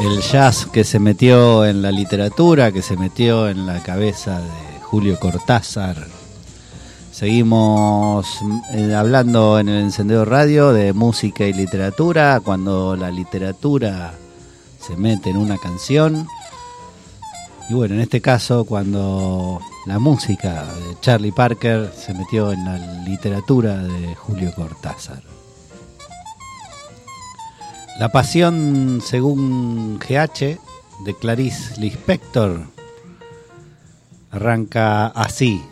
El 0.00 0.20
jazz 0.20 0.66
que 0.66 0.84
se 0.84 1.00
metió 1.00 1.64
en 1.64 1.82
la 1.82 1.90
literatura, 1.90 2.70
que 2.70 2.82
se 2.82 2.96
metió 2.96 3.48
en 3.48 3.66
la 3.66 3.82
cabeza 3.82 4.38
de 4.38 4.80
Julio 4.82 5.18
Cortázar, 5.18 6.19
Seguimos 7.20 8.40
eh, 8.72 8.94
hablando 8.94 9.58
en 9.58 9.68
el 9.68 9.82
encendedor 9.82 10.30
radio 10.30 10.72
de 10.72 10.94
música 10.94 11.44
y 11.44 11.52
literatura, 11.52 12.40
cuando 12.42 12.96
la 12.96 13.10
literatura 13.10 14.14
se 14.80 14.96
mete 14.96 15.28
en 15.28 15.36
una 15.36 15.58
canción. 15.58 16.26
Y 17.68 17.74
bueno, 17.74 17.96
en 17.96 18.00
este 18.00 18.22
caso, 18.22 18.64
cuando 18.64 19.60
la 19.84 19.98
música 19.98 20.64
de 20.64 20.98
Charlie 21.02 21.30
Parker 21.30 21.92
se 21.94 22.14
metió 22.14 22.52
en 22.52 22.64
la 22.64 22.78
literatura 23.04 23.76
de 23.76 24.14
Julio 24.14 24.54
Cortázar. 24.54 25.22
La 27.98 28.08
pasión, 28.08 29.02
según 29.04 29.98
GH, 29.98 30.58
de 31.04 31.14
Clarice 31.20 31.78
Lispector, 31.78 32.62
arranca 34.30 35.08
así. 35.08 35.62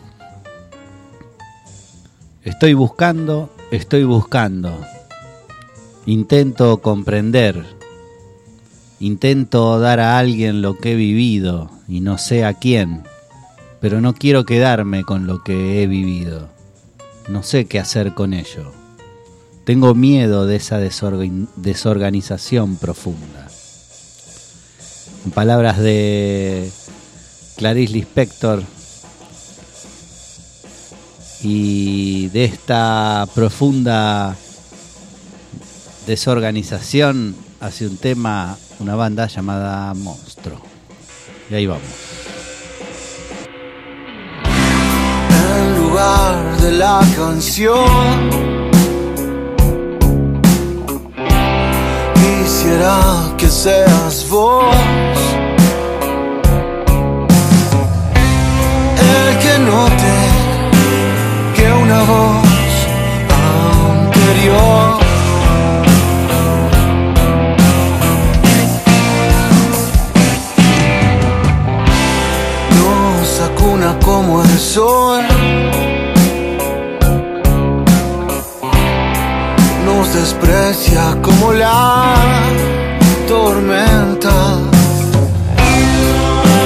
Estoy 2.49 2.72
buscando, 2.72 3.51
estoy 3.70 4.05
buscando. 4.05 4.80
Intento 6.07 6.78
comprender. 6.80 7.62
Intento 9.01 9.78
dar 9.78 10.01
a 10.01 10.18
alguien 10.18 10.62
lo 10.62 10.78
que 10.78 10.92
he 10.92 10.94
vivido 10.94 11.70
y 11.86 12.01
no 12.01 12.16
sé 12.16 12.46
a 12.46 12.55
quién. 12.55 13.03
Pero 13.82 14.01
no 14.01 14.14
quiero 14.14 14.46
quedarme 14.46 15.05
con 15.05 15.26
lo 15.26 15.44
que 15.44 15.82
he 15.82 15.86
vivido. 15.86 16.49
No 17.28 17.42
sé 17.42 17.66
qué 17.66 17.80
hacer 17.80 18.14
con 18.14 18.32
ello. 18.32 18.72
Tengo 19.64 19.94
miedo 19.94 20.46
de 20.46 20.57
esa 20.57 20.80
desorgan- 20.80 21.49
desorganización 21.57 22.76
profunda. 22.76 23.46
En 25.26 25.32
palabras 25.32 25.76
de 25.78 26.70
Clarice 27.59 27.92
Lispector, 27.92 28.62
y 31.43 32.28
de 32.28 32.45
esta 32.45 33.26
profunda 33.34 34.36
desorganización 36.07 37.36
hace 37.61 37.86
un 37.86 37.97
tema, 37.97 38.57
una 38.80 38.95
banda 38.95 39.26
llamada 39.26 39.95
Monstruo. 39.95 40.61
Y 41.51 41.55
ahí 41.55 41.66
vamos. 41.66 41.82
en 45.59 45.82
lugar 45.82 46.57
de 46.59 46.72
la 46.72 47.01
canción. 47.16 48.30
Quisiera 52.14 53.34
que 53.36 53.49
seas 53.49 54.26
vos 54.28 54.74
el 59.01 59.39
que 59.39 59.59
note 59.59 60.09
que 60.09 60.18
una 61.89 62.03
voz 62.03 62.86
anterior 63.97 64.99
nos 72.78 73.41
acuna 73.41 73.99
como 74.05 74.43
el 74.43 74.59
sol. 74.59 75.24
Nos 79.86 80.12
desprecia 80.12 81.16
como 81.22 81.53
la 81.55 82.14
tormenta. 83.26 84.36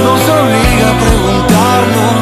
Nos 0.05 0.23
obliga 0.41 0.87
a 0.91 0.99
preguntarnos 1.05 2.22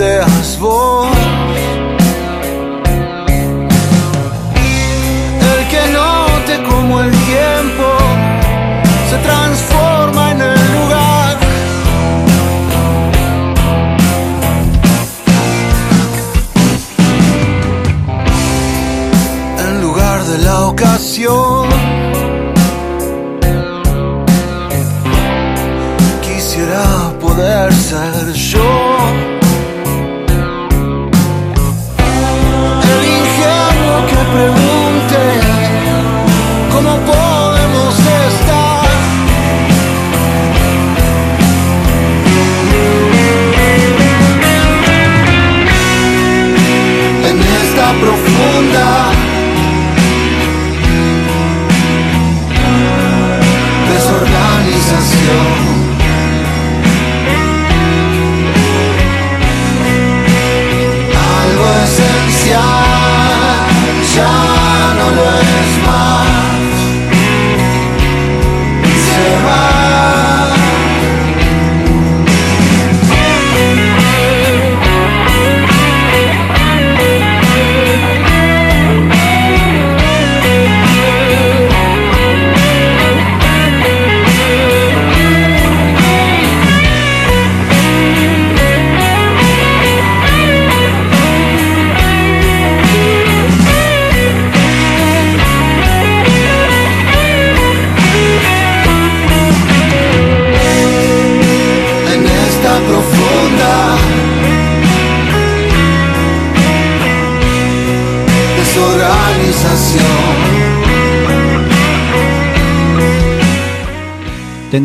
se 0.00 0.18
as 0.18 0.56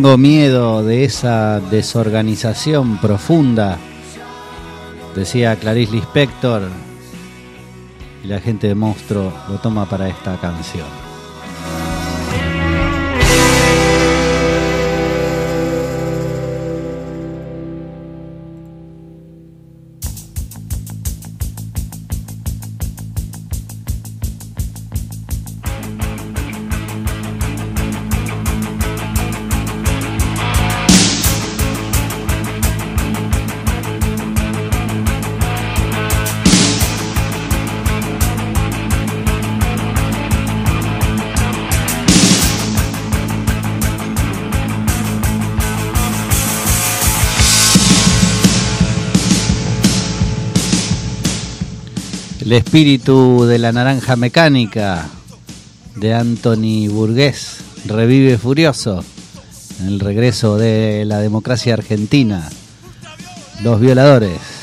Tengo 0.05 0.19
miedo 0.19 0.83
de 0.83 1.03
esa 1.03 1.59
desorganización 1.59 2.99
profunda, 2.99 3.79
decía 5.15 5.55
Clarice 5.55 5.93
Lispector, 5.93 6.61
y 8.23 8.27
la 8.27 8.39
gente 8.39 8.67
de 8.67 8.75
Monstruo 8.75 9.33
lo 9.49 9.57
toma 9.57 9.89
para 9.89 10.07
esta 10.07 10.39
canción. 10.39 11.04
espíritu 52.75 53.45
de 53.45 53.57
la 53.57 53.71
naranja 53.71 54.17
mecánica 54.17 55.07
de 55.95 56.13
Anthony 56.13 56.89
Burgués 56.89 57.59
revive 57.85 58.37
furioso 58.37 59.01
en 59.79 59.87
el 59.87 60.01
regreso 60.01 60.57
de 60.57 61.05
la 61.05 61.19
democracia 61.19 61.73
argentina. 61.75 62.49
Los 63.63 63.79
violadores. 63.79 64.54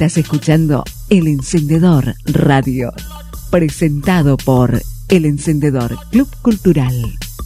Estás 0.00 0.16
escuchando 0.16 0.82
El 1.10 1.28
Encendedor 1.28 2.14
Radio, 2.24 2.90
presentado 3.50 4.38
por 4.38 4.80
El 5.10 5.26
Encendedor 5.26 5.94
Club 6.10 6.26
Cultural. 6.40 6.94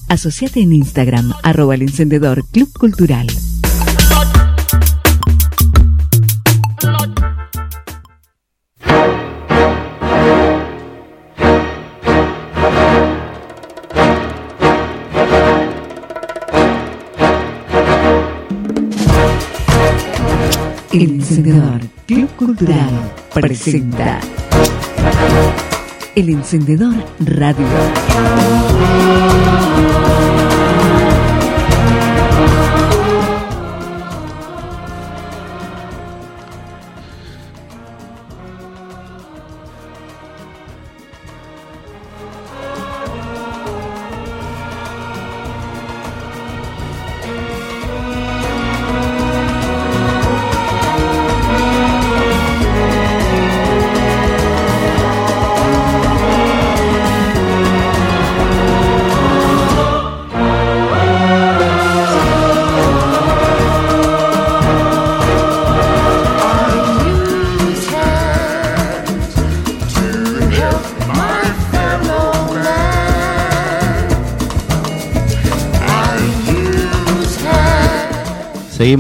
Asociate 0.09 0.61
en 0.61 0.73
Instagram, 0.73 1.33
arroba 1.43 1.75
El 1.75 1.83
Encendedor 1.83 2.47
Club 2.53 2.73
Cultural. 2.79 3.27
El 20.93 21.11
Encendedor 21.11 21.94
Club 22.07 22.29
Cultural 22.37 23.13
presenta 23.33 24.21
El 26.15 26.29
Encendedor 26.29 26.95
Radio. 27.21 27.67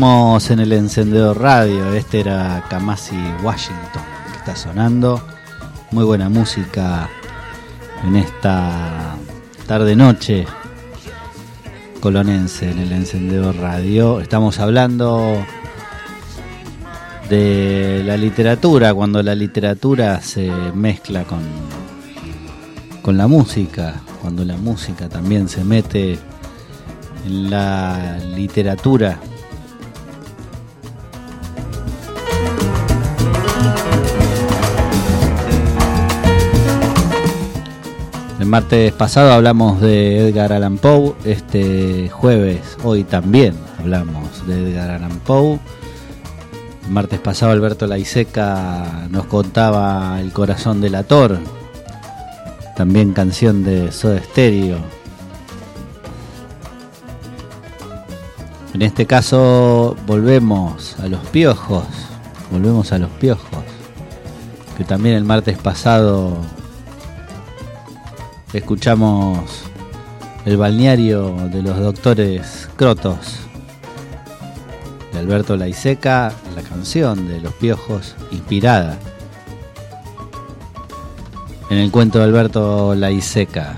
Seguimos 0.04 0.50
en 0.50 0.60
el 0.60 0.72
encendedor 0.74 1.40
radio. 1.40 1.94
Este 1.94 2.20
era 2.20 2.62
Kamasi 2.68 3.16
Washington 3.42 4.02
que 4.30 4.36
está 4.36 4.54
sonando. 4.54 5.26
Muy 5.92 6.04
buena 6.04 6.28
música 6.28 7.08
en 8.06 8.16
esta 8.16 9.16
tarde-noche 9.66 10.44
colonense 12.00 12.70
en 12.70 12.80
el 12.80 12.92
encendedor 12.92 13.56
radio. 13.56 14.20
Estamos 14.20 14.60
hablando 14.60 15.42
de 17.30 18.02
la 18.04 18.18
literatura, 18.18 18.92
cuando 18.92 19.22
la 19.22 19.34
literatura 19.34 20.20
se 20.20 20.50
mezcla 20.74 21.24
con, 21.24 21.40
con 23.00 23.16
la 23.16 23.26
música, 23.26 24.02
cuando 24.20 24.44
la 24.44 24.58
música 24.58 25.08
también 25.08 25.48
se 25.48 25.64
mete 25.64 26.18
en 27.24 27.48
la 27.48 28.18
literatura. 28.36 29.18
Martes 38.54 38.92
pasado 38.92 39.32
hablamos 39.32 39.80
de 39.80 40.28
Edgar 40.28 40.52
Allan 40.52 40.78
Poe, 40.78 41.16
este 41.24 42.08
jueves, 42.08 42.60
hoy 42.84 43.02
también 43.02 43.56
hablamos 43.80 44.46
de 44.46 44.70
Edgar 44.70 44.90
Allan 44.90 45.18
Poe. 45.26 45.58
El 46.84 46.92
martes 46.92 47.18
pasado 47.18 47.50
Alberto 47.50 47.88
Laiseca 47.88 49.08
nos 49.10 49.24
contaba 49.26 50.20
El 50.20 50.32
corazón 50.32 50.80
del 50.80 50.94
ator, 50.94 51.40
también 52.76 53.12
canción 53.12 53.64
de 53.64 53.90
Soda 53.90 54.22
Stereo. 54.22 54.78
En 58.72 58.82
este 58.82 59.04
caso 59.04 59.96
volvemos 60.06 60.94
a 61.00 61.08
los 61.08 61.26
piojos, 61.26 61.86
volvemos 62.52 62.92
a 62.92 62.98
los 62.98 63.10
piojos, 63.10 63.64
que 64.76 64.84
también 64.84 65.16
el 65.16 65.24
martes 65.24 65.58
pasado 65.58 66.38
escuchamos 68.54 69.64
el 70.44 70.56
balneario 70.56 71.34
de 71.48 71.60
los 71.60 71.78
doctores 71.78 72.68
Crotos 72.76 73.40
de 75.12 75.18
Alberto 75.18 75.56
Laiseca, 75.56 76.32
la 76.54 76.62
canción 76.62 77.26
de 77.26 77.40
los 77.40 77.52
piojos 77.54 78.14
inspirada 78.30 78.96
en 81.68 81.78
el 81.78 81.90
cuento 81.90 82.18
de 82.18 82.24
Alberto 82.24 82.94
Laiseca. 82.94 83.76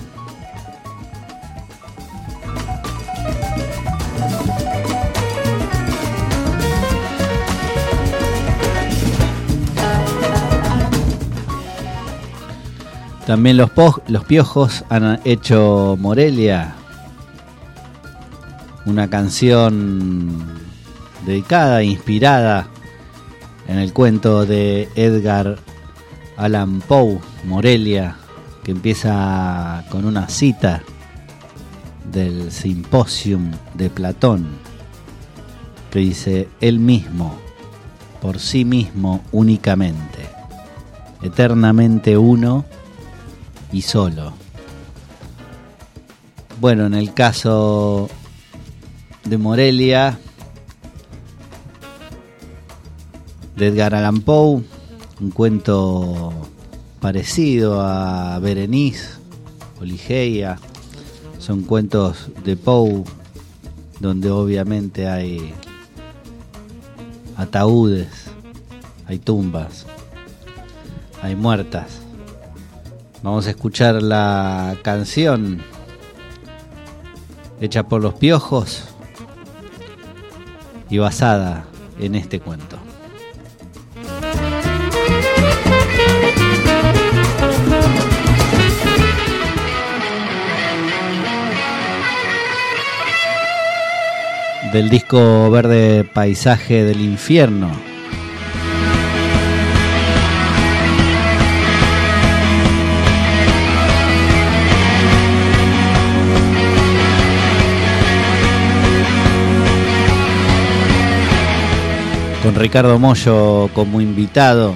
También 13.26 13.56
los, 13.56 13.70
los 14.06 14.24
piojos 14.24 14.84
han 14.88 15.20
hecho 15.24 15.96
Morelia, 15.98 16.76
una 18.84 19.10
canción 19.10 20.44
dedicada, 21.26 21.82
inspirada 21.82 22.68
en 23.66 23.78
el 23.78 23.92
cuento 23.92 24.46
de 24.46 24.88
Edgar 24.94 25.58
Allan 26.36 26.80
Poe, 26.80 27.18
Morelia, 27.44 28.14
que 28.62 28.70
empieza 28.70 29.84
con 29.90 30.04
una 30.04 30.28
cita 30.28 30.82
del 32.12 32.52
Simposium 32.52 33.50
de 33.74 33.90
Platón, 33.90 34.46
que 35.90 35.98
dice, 35.98 36.48
él 36.60 36.78
mismo, 36.78 37.36
por 38.22 38.38
sí 38.38 38.64
mismo 38.64 39.24
únicamente, 39.32 40.28
eternamente 41.22 42.16
uno, 42.16 42.64
y 43.72 43.82
solo. 43.82 44.32
Bueno, 46.60 46.86
en 46.86 46.94
el 46.94 47.12
caso 47.12 48.08
de 49.24 49.38
Morelia, 49.38 50.18
de 53.56 53.66
Edgar 53.66 53.94
Allan 53.94 54.20
Poe, 54.20 54.62
un 55.20 55.30
cuento 55.30 56.32
parecido 57.00 57.80
a 57.80 58.38
Berenice 58.38 59.06
o 59.80 59.84
Ligeia, 59.84 60.58
son 61.38 61.62
cuentos 61.62 62.30
de 62.44 62.56
Poe 62.56 63.04
donde 64.00 64.30
obviamente 64.30 65.08
hay 65.08 65.54
ataúdes, 67.36 68.08
hay 69.06 69.18
tumbas, 69.18 69.86
hay 71.22 71.34
muertas. 71.34 72.05
Vamos 73.26 73.48
a 73.48 73.50
escuchar 73.50 74.04
la 74.04 74.76
canción 74.82 75.60
hecha 77.60 77.88
por 77.88 78.00
los 78.00 78.14
piojos 78.14 78.84
y 80.88 80.98
basada 80.98 81.64
en 81.98 82.14
este 82.14 82.38
cuento. 82.38 82.78
Del 94.72 94.88
disco 94.88 95.50
Verde 95.50 96.04
Paisaje 96.04 96.84
del 96.84 97.00
Infierno 97.00 97.95
con 112.46 112.54
Ricardo 112.54 112.96
Mollo 112.96 113.68
como 113.74 114.00
invitado. 114.00 114.72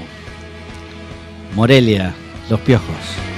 Morelia, 1.55 2.13
Los 2.49 2.59
Piojos. 2.59 3.30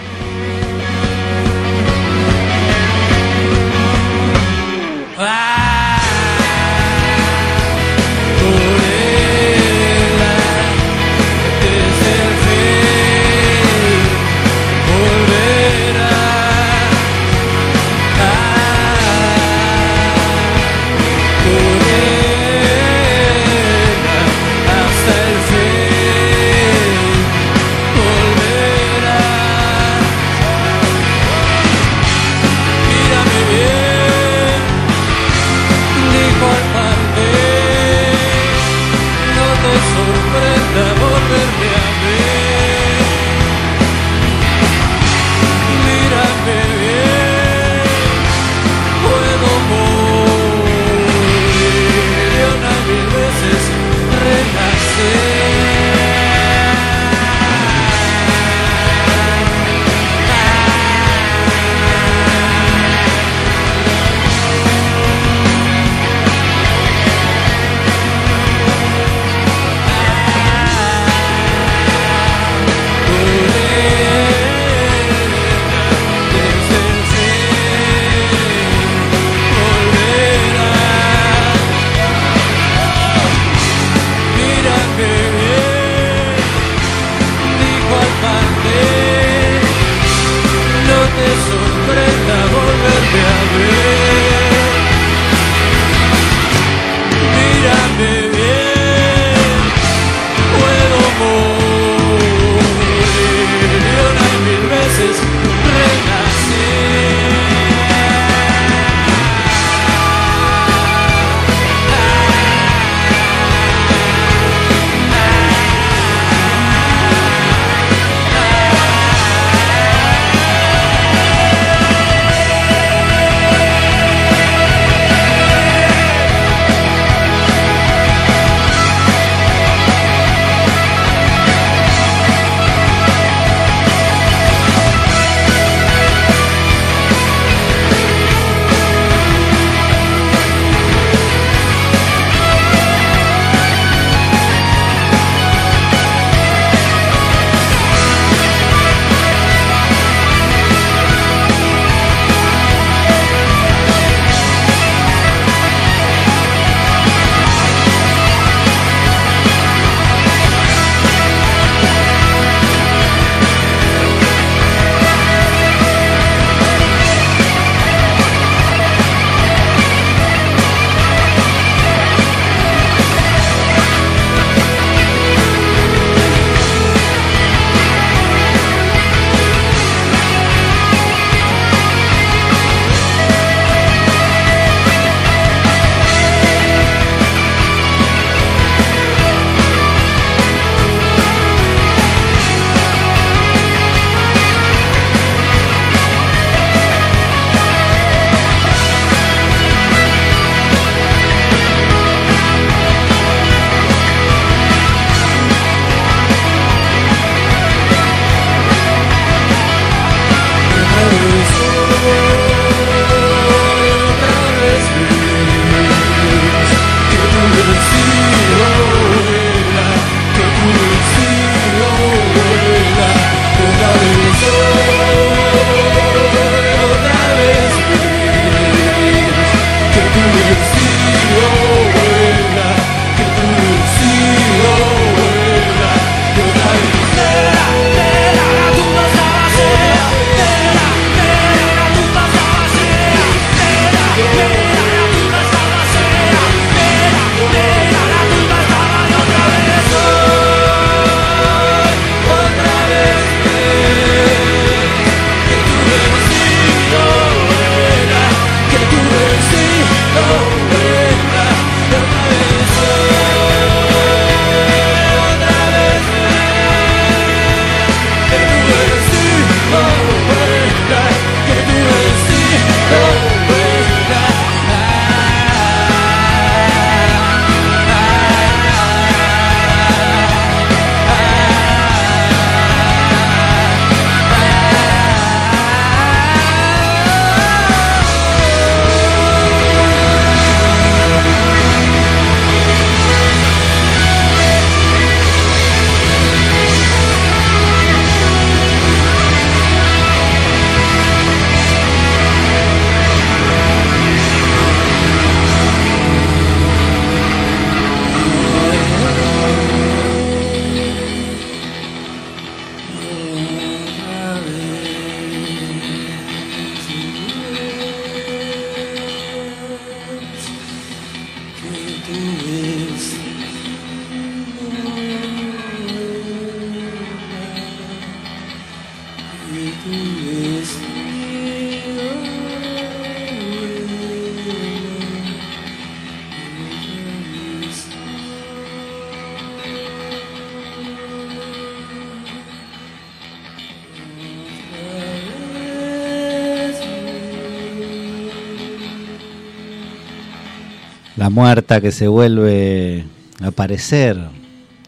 La 351.53 351.57
muerta 351.57 351.83
que 351.83 351.93
se 351.93 352.09
vuelve 352.09 353.05
a 353.43 353.49
aparecer, 353.49 354.17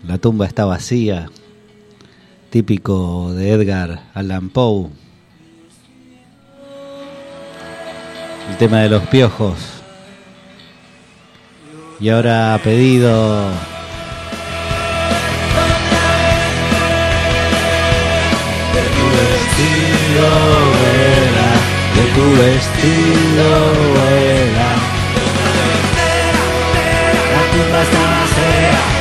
la 0.02 0.16
tumba 0.16 0.46
está 0.46 0.64
vacía, 0.64 1.28
típico 2.48 3.34
de 3.34 3.52
Edgar 3.52 4.04
Allan 4.14 4.48
Poe. 4.48 4.88
El 8.48 8.56
tema 8.56 8.78
de 8.78 8.88
los 8.88 9.02
piojos. 9.08 9.58
Y 12.00 12.08
ahora 12.08 12.54
ha 12.54 12.58
pedido 12.60 13.50
vestido 19.12 20.28
de 21.94 22.04
tu 22.14 22.26
vestido 22.42 23.46
vuela. 23.92 24.14
La 24.14 24.14
tumba 24.14 24.23
ez 27.84 27.90
da 27.90 28.93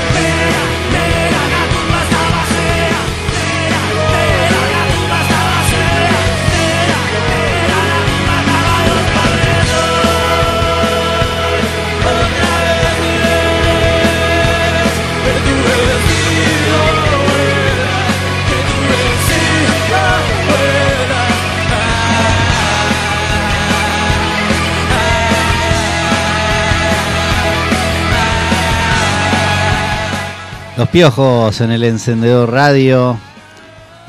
Los 30.75 30.89
piojos 30.89 31.61
en 31.61 31.71
el 31.71 31.83
encendedor 31.83 32.51
radio. 32.51 33.19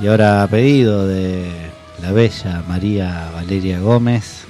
Y 0.01 0.07
ahora 0.07 0.43
a 0.43 0.49
pedido 0.49 1.07
de 1.07 1.71
la 2.01 2.11
bella 2.11 2.63
María 2.67 3.31
Valeria 3.35 3.81
Gómez. 3.81 4.45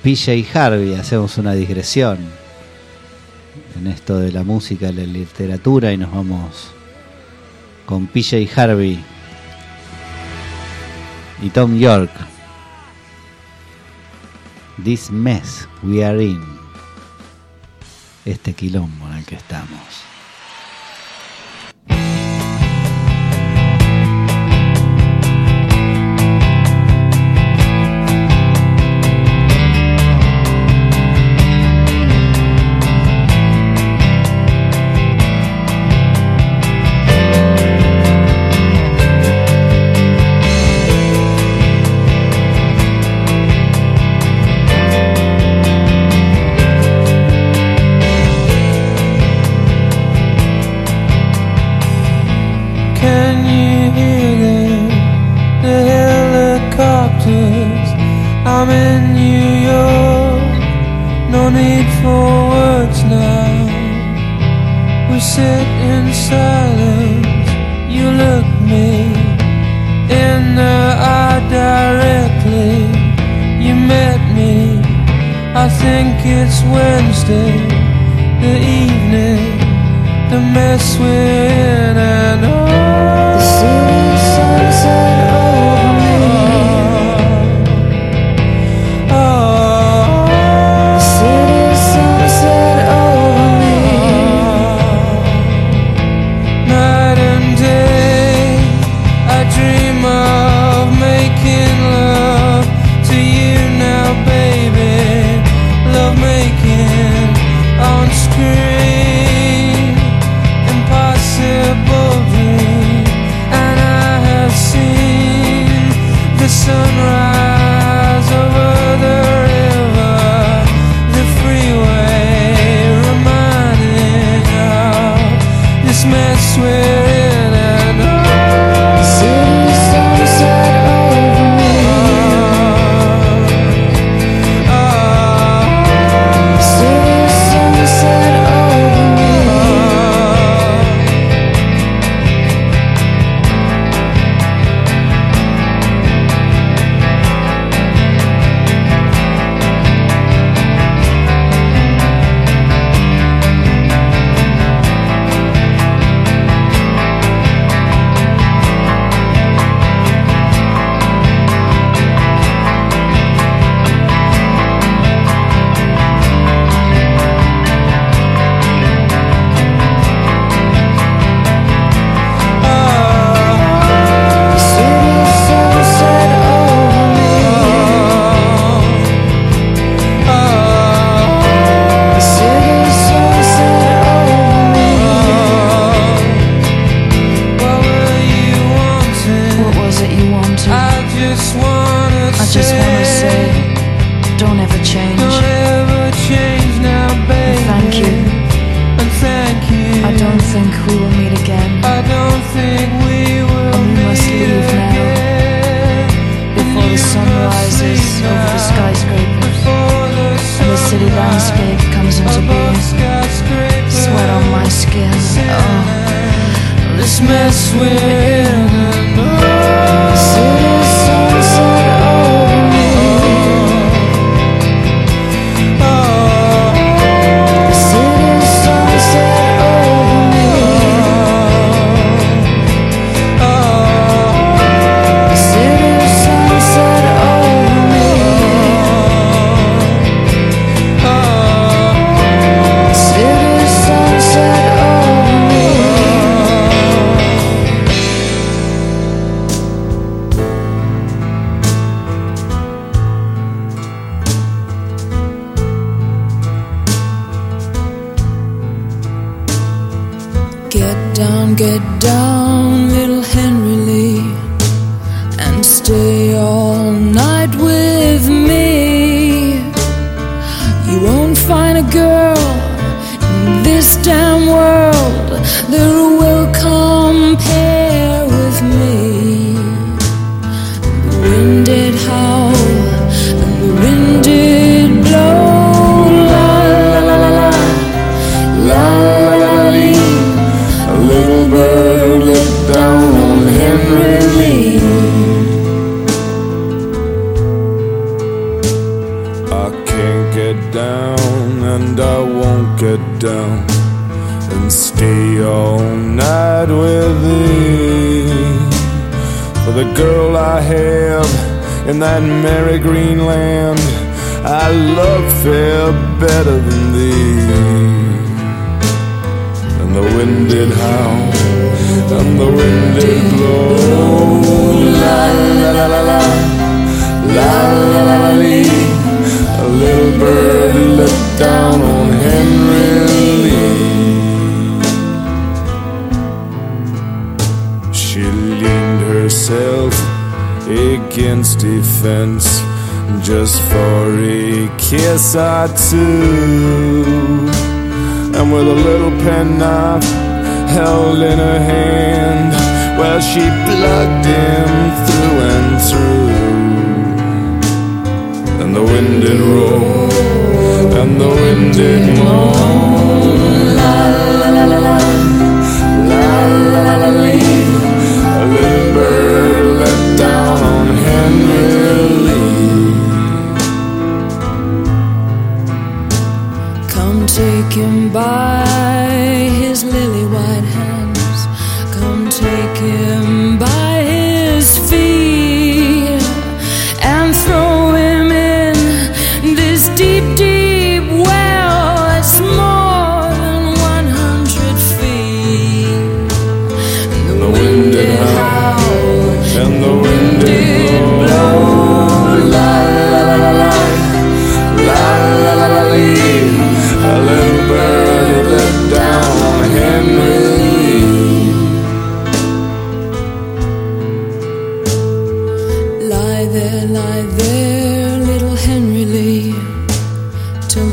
Pilla 0.00 0.32
y 0.34 0.46
Harvey, 0.54 0.94
hacemos 0.94 1.36
una 1.38 1.54
digresión 1.54 2.18
en 3.76 3.88
esto 3.88 4.18
de 4.18 4.30
la 4.30 4.44
música 4.44 4.92
la 4.92 5.02
literatura 5.02 5.92
y 5.92 5.96
nos 5.96 6.12
vamos 6.12 6.70
con 7.84 8.06
Pilla 8.06 8.38
y 8.38 8.48
Harvey 8.54 9.04
y 11.42 11.50
Tom 11.50 11.76
York. 11.78 12.12
This 14.84 15.10
mess 15.10 15.66
we 15.82 16.04
are 16.04 16.24
in. 16.24 16.40
Este 18.24 18.52
quilombo 18.52 19.08
en 19.08 19.14
el 19.14 19.24
que 19.24 19.34
estamos. 19.34 20.07
It's 76.30 76.62
Wednesday, 76.62 77.56
the 78.40 78.56
evening 78.80 79.58
the 80.30 80.40
mess 80.40 80.98
we're 80.98 81.72
in 81.72 81.77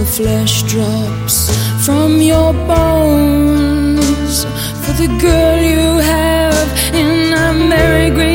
flesh 0.05 0.63
drops 0.63 1.49
from 1.85 2.21
your 2.21 2.53
bones. 2.67 4.45
For 4.83 4.93
the 4.93 5.07
girl 5.19 5.57
you 5.61 5.99
have 5.99 6.67
in 6.93 7.33
a 7.33 7.53
merry 7.53 8.09
green 8.11 8.34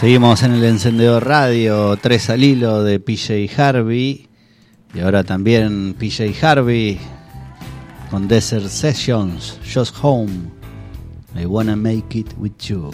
Seguimos 0.00 0.42
en 0.44 0.52
el 0.52 0.64
encendedor 0.64 1.26
radio, 1.26 1.94
tres 1.98 2.30
al 2.30 2.42
hilo 2.42 2.82
de 2.82 3.00
PJ 3.00 3.50
Harvey. 3.54 4.30
Y 4.94 5.00
ahora 5.00 5.24
también 5.24 5.92
PJ 5.92 6.32
Harvey 6.40 6.98
con 8.10 8.26
Desert 8.26 8.68
Sessions, 8.68 9.58
Just 9.62 9.94
Home. 10.00 10.32
I 11.38 11.44
wanna 11.44 11.76
make 11.76 12.18
it 12.18 12.32
with 12.38 12.56
you. 12.60 12.90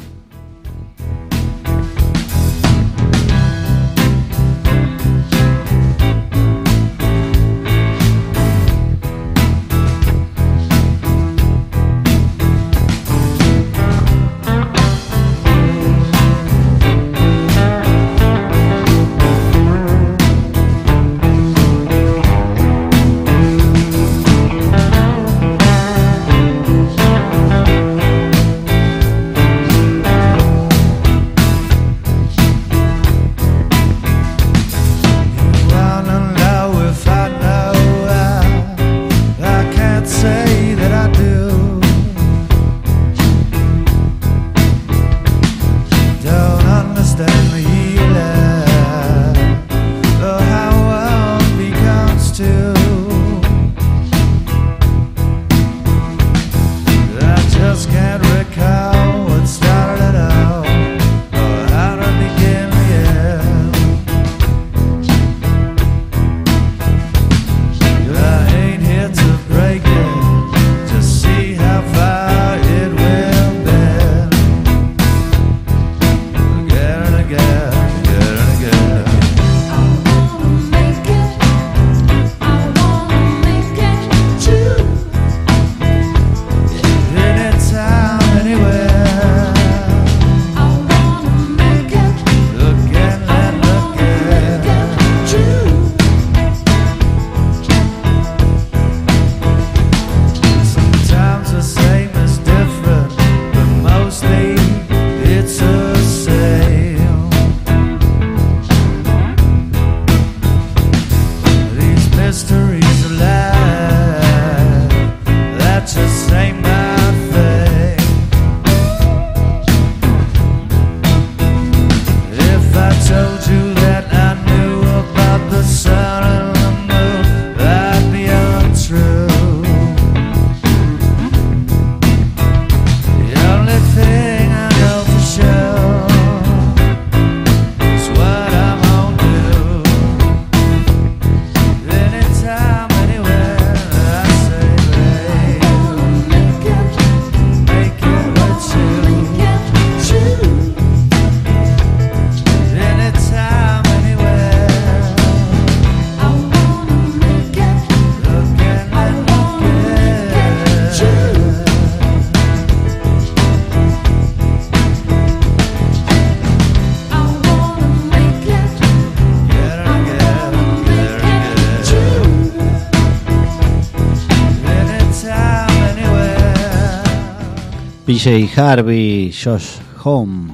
PJ 178.27 178.48
Harvey, 178.57 179.31
Josh 179.31 179.78
Home, 180.03 180.53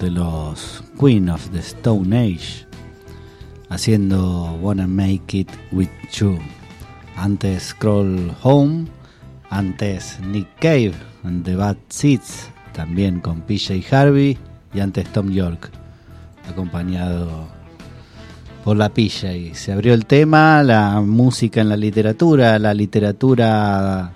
de 0.00 0.10
los 0.10 0.82
Queen 0.98 1.28
of 1.28 1.50
the 1.52 1.60
Stone 1.60 2.12
Age, 2.18 2.66
haciendo 3.68 4.58
Wanna 4.60 4.88
Make 4.88 5.38
It 5.38 5.50
With 5.70 5.88
You. 6.18 6.36
Antes 7.16 7.62
Scroll 7.62 8.32
Home, 8.42 8.88
antes 9.50 10.18
Nick 10.18 10.48
Cave 10.58 10.94
and 11.22 11.44
the 11.44 11.54
Bad 11.54 11.76
Seeds, 11.90 12.48
también 12.72 13.20
con 13.20 13.40
PJ 13.42 13.84
Harvey, 13.88 14.36
y 14.74 14.80
antes 14.80 15.06
Tom 15.12 15.30
York, 15.30 15.70
acompañado 16.50 17.46
por 18.64 18.76
la 18.76 18.88
PJ. 18.88 19.54
Se 19.54 19.70
abrió 19.70 19.94
el 19.94 20.06
tema, 20.06 20.60
la 20.64 21.00
música 21.02 21.60
en 21.60 21.68
la 21.68 21.76
literatura, 21.76 22.58
la 22.58 22.74
literatura 22.74 24.10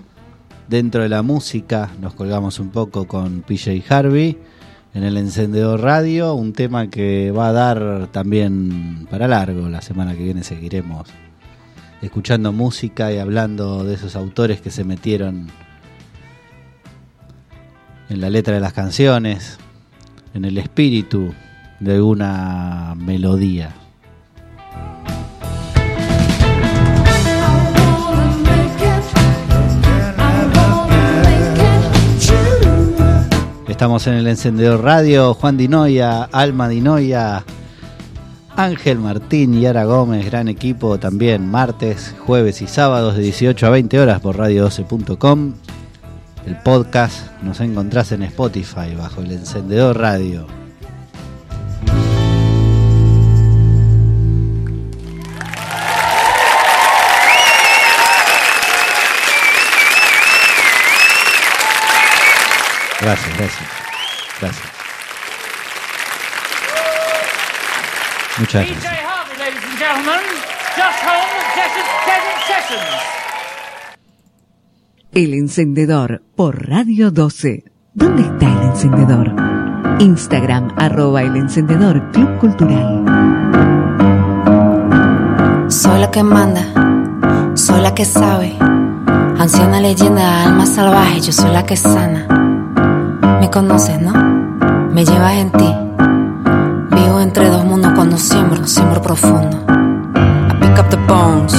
dentro 0.71 1.03
de 1.03 1.09
la 1.09 1.21
música, 1.21 1.89
nos 1.99 2.13
colgamos 2.13 2.57
un 2.57 2.69
poco 2.69 3.05
con 3.05 3.41
PJ 3.41 3.83
Harvey 3.89 4.37
en 4.93 5.03
el 5.03 5.17
encendedor 5.17 5.81
radio, 5.81 6.33
un 6.33 6.53
tema 6.53 6.89
que 6.89 7.29
va 7.31 7.49
a 7.49 7.51
dar 7.51 8.07
también 8.13 9.05
para 9.11 9.27
largo. 9.27 9.67
La 9.67 9.81
semana 9.81 10.15
que 10.15 10.23
viene 10.23 10.45
seguiremos 10.45 11.09
escuchando 12.01 12.53
música 12.53 13.11
y 13.11 13.17
hablando 13.17 13.83
de 13.83 13.95
esos 13.95 14.15
autores 14.15 14.61
que 14.61 14.71
se 14.71 14.85
metieron 14.85 15.51
en 18.07 18.21
la 18.21 18.29
letra 18.29 18.53
de 18.53 18.61
las 18.61 18.71
canciones, 18.71 19.57
en 20.33 20.45
el 20.45 20.57
espíritu 20.57 21.33
de 21.81 21.95
alguna 21.95 22.95
melodía. 22.95 23.80
Estamos 33.81 34.05
en 34.05 34.13
el 34.13 34.27
encendedor 34.27 34.83
radio, 34.83 35.33
Juan 35.33 35.57
Dinoya, 35.57 36.25
Alma 36.25 36.69
Dinoya, 36.69 37.43
Ángel 38.55 38.99
Martín 38.99 39.55
y 39.55 39.65
Ara 39.65 39.85
Gómez, 39.85 40.23
gran 40.23 40.49
equipo 40.49 40.99
también, 40.99 41.49
martes, 41.49 42.13
jueves 42.19 42.61
y 42.61 42.67
sábados 42.67 43.17
de 43.17 43.23
18 43.23 43.65
a 43.65 43.69
20 43.71 43.99
horas 43.99 44.21
por 44.21 44.37
radio12.com. 44.37 45.53
El 46.45 46.57
podcast 46.57 47.31
nos 47.41 47.59
encontrás 47.59 48.11
en 48.11 48.21
Spotify 48.21 48.93
bajo 48.95 49.21
el 49.21 49.31
encendedor 49.31 49.97
radio. 49.97 50.60
Gracias, 63.01 63.37
gracias. 63.37 63.69
Gracias. 64.39 64.67
Muchas 68.37 68.65
gracias. 68.65 68.85
Harvey, 68.85 69.37
ladies 69.37 69.63
and 69.63 69.77
gentlemen. 69.77 70.21
Just 70.75 71.03
home 71.03 71.31
Desert, 71.55 71.89
Desert 72.05 72.41
Sessions. 72.47 73.01
El 75.13 75.33
encendedor 75.33 76.21
por 76.35 76.69
Radio 76.69 77.11
12. 77.11 77.65
¿Dónde 77.93 78.21
está 78.21 78.45
el 78.47 78.61
encendedor? 78.69 79.33
Instagram 79.99 80.73
arroba 80.77 81.23
el 81.23 81.35
encendedor 81.35 82.11
Club 82.11 82.37
Cultural. 82.39 83.05
Soy 85.69 85.99
la 85.99 86.09
que 86.11 86.23
manda, 86.23 87.53
soy 87.55 87.81
la 87.81 87.93
que 87.93 88.05
sabe. 88.05 88.55
Anciana 89.37 89.81
leyenda, 89.81 90.43
alma 90.43 90.65
salvaje, 90.65 91.19
yo 91.21 91.31
soy 91.31 91.51
la 91.51 91.65
que 91.65 91.75
sana. 91.75 92.50
Me 93.41 93.49
conoces, 93.49 93.99
¿no? 93.99 94.13
Me 94.93 95.03
llevas 95.03 95.33
en 95.33 95.51
ti. 95.51 95.75
Vivo 96.91 97.19
entre 97.21 97.49
dos 97.49 97.65
mundos 97.65 97.91
cuando 97.95 98.15
siembro, 98.15 98.67
siembro 98.67 99.01
profundo. 99.01 99.57
I 99.65 100.53
pick 100.59 100.77
up 100.77 100.89
the 100.89 100.97
bones, 101.07 101.55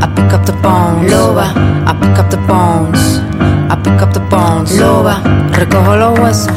I 0.00 0.06
pick 0.14 0.32
up 0.32 0.42
the 0.46 0.52
bones. 0.62 1.12
Loba, 1.12 1.52
I 1.86 1.92
pick 2.00 2.18
up 2.18 2.30
the 2.30 2.38
bones, 2.48 3.20
I 3.68 3.76
pick 3.82 4.00
up 4.00 4.14
the 4.14 4.20
bones. 4.20 4.78
Loba, 4.78 5.20
recojo 5.52 5.96
los 5.96 6.18
huesos, 6.18 6.52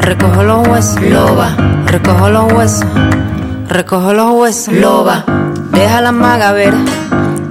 recojo 0.00 0.42
los 0.42 0.68
huesos. 0.68 1.02
Loba, 1.02 1.50
recojo 1.84 2.30
los 2.30 2.52
huesos, 2.54 2.86
recojo 3.68 4.14
los 4.14 4.30
huesos. 4.30 4.72
Loba, 4.72 5.22
deja 5.72 6.00
la 6.00 6.12
maga 6.12 6.52
ver, 6.52 6.74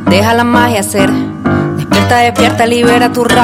deja 0.10 0.34
la 0.34 0.44
magia 0.44 0.80
hacer. 0.80 1.12
Despierta, 1.78 2.18
despierta, 2.18 2.66
libera 2.66 3.14
tu 3.14 3.24
rabia. 3.24 3.34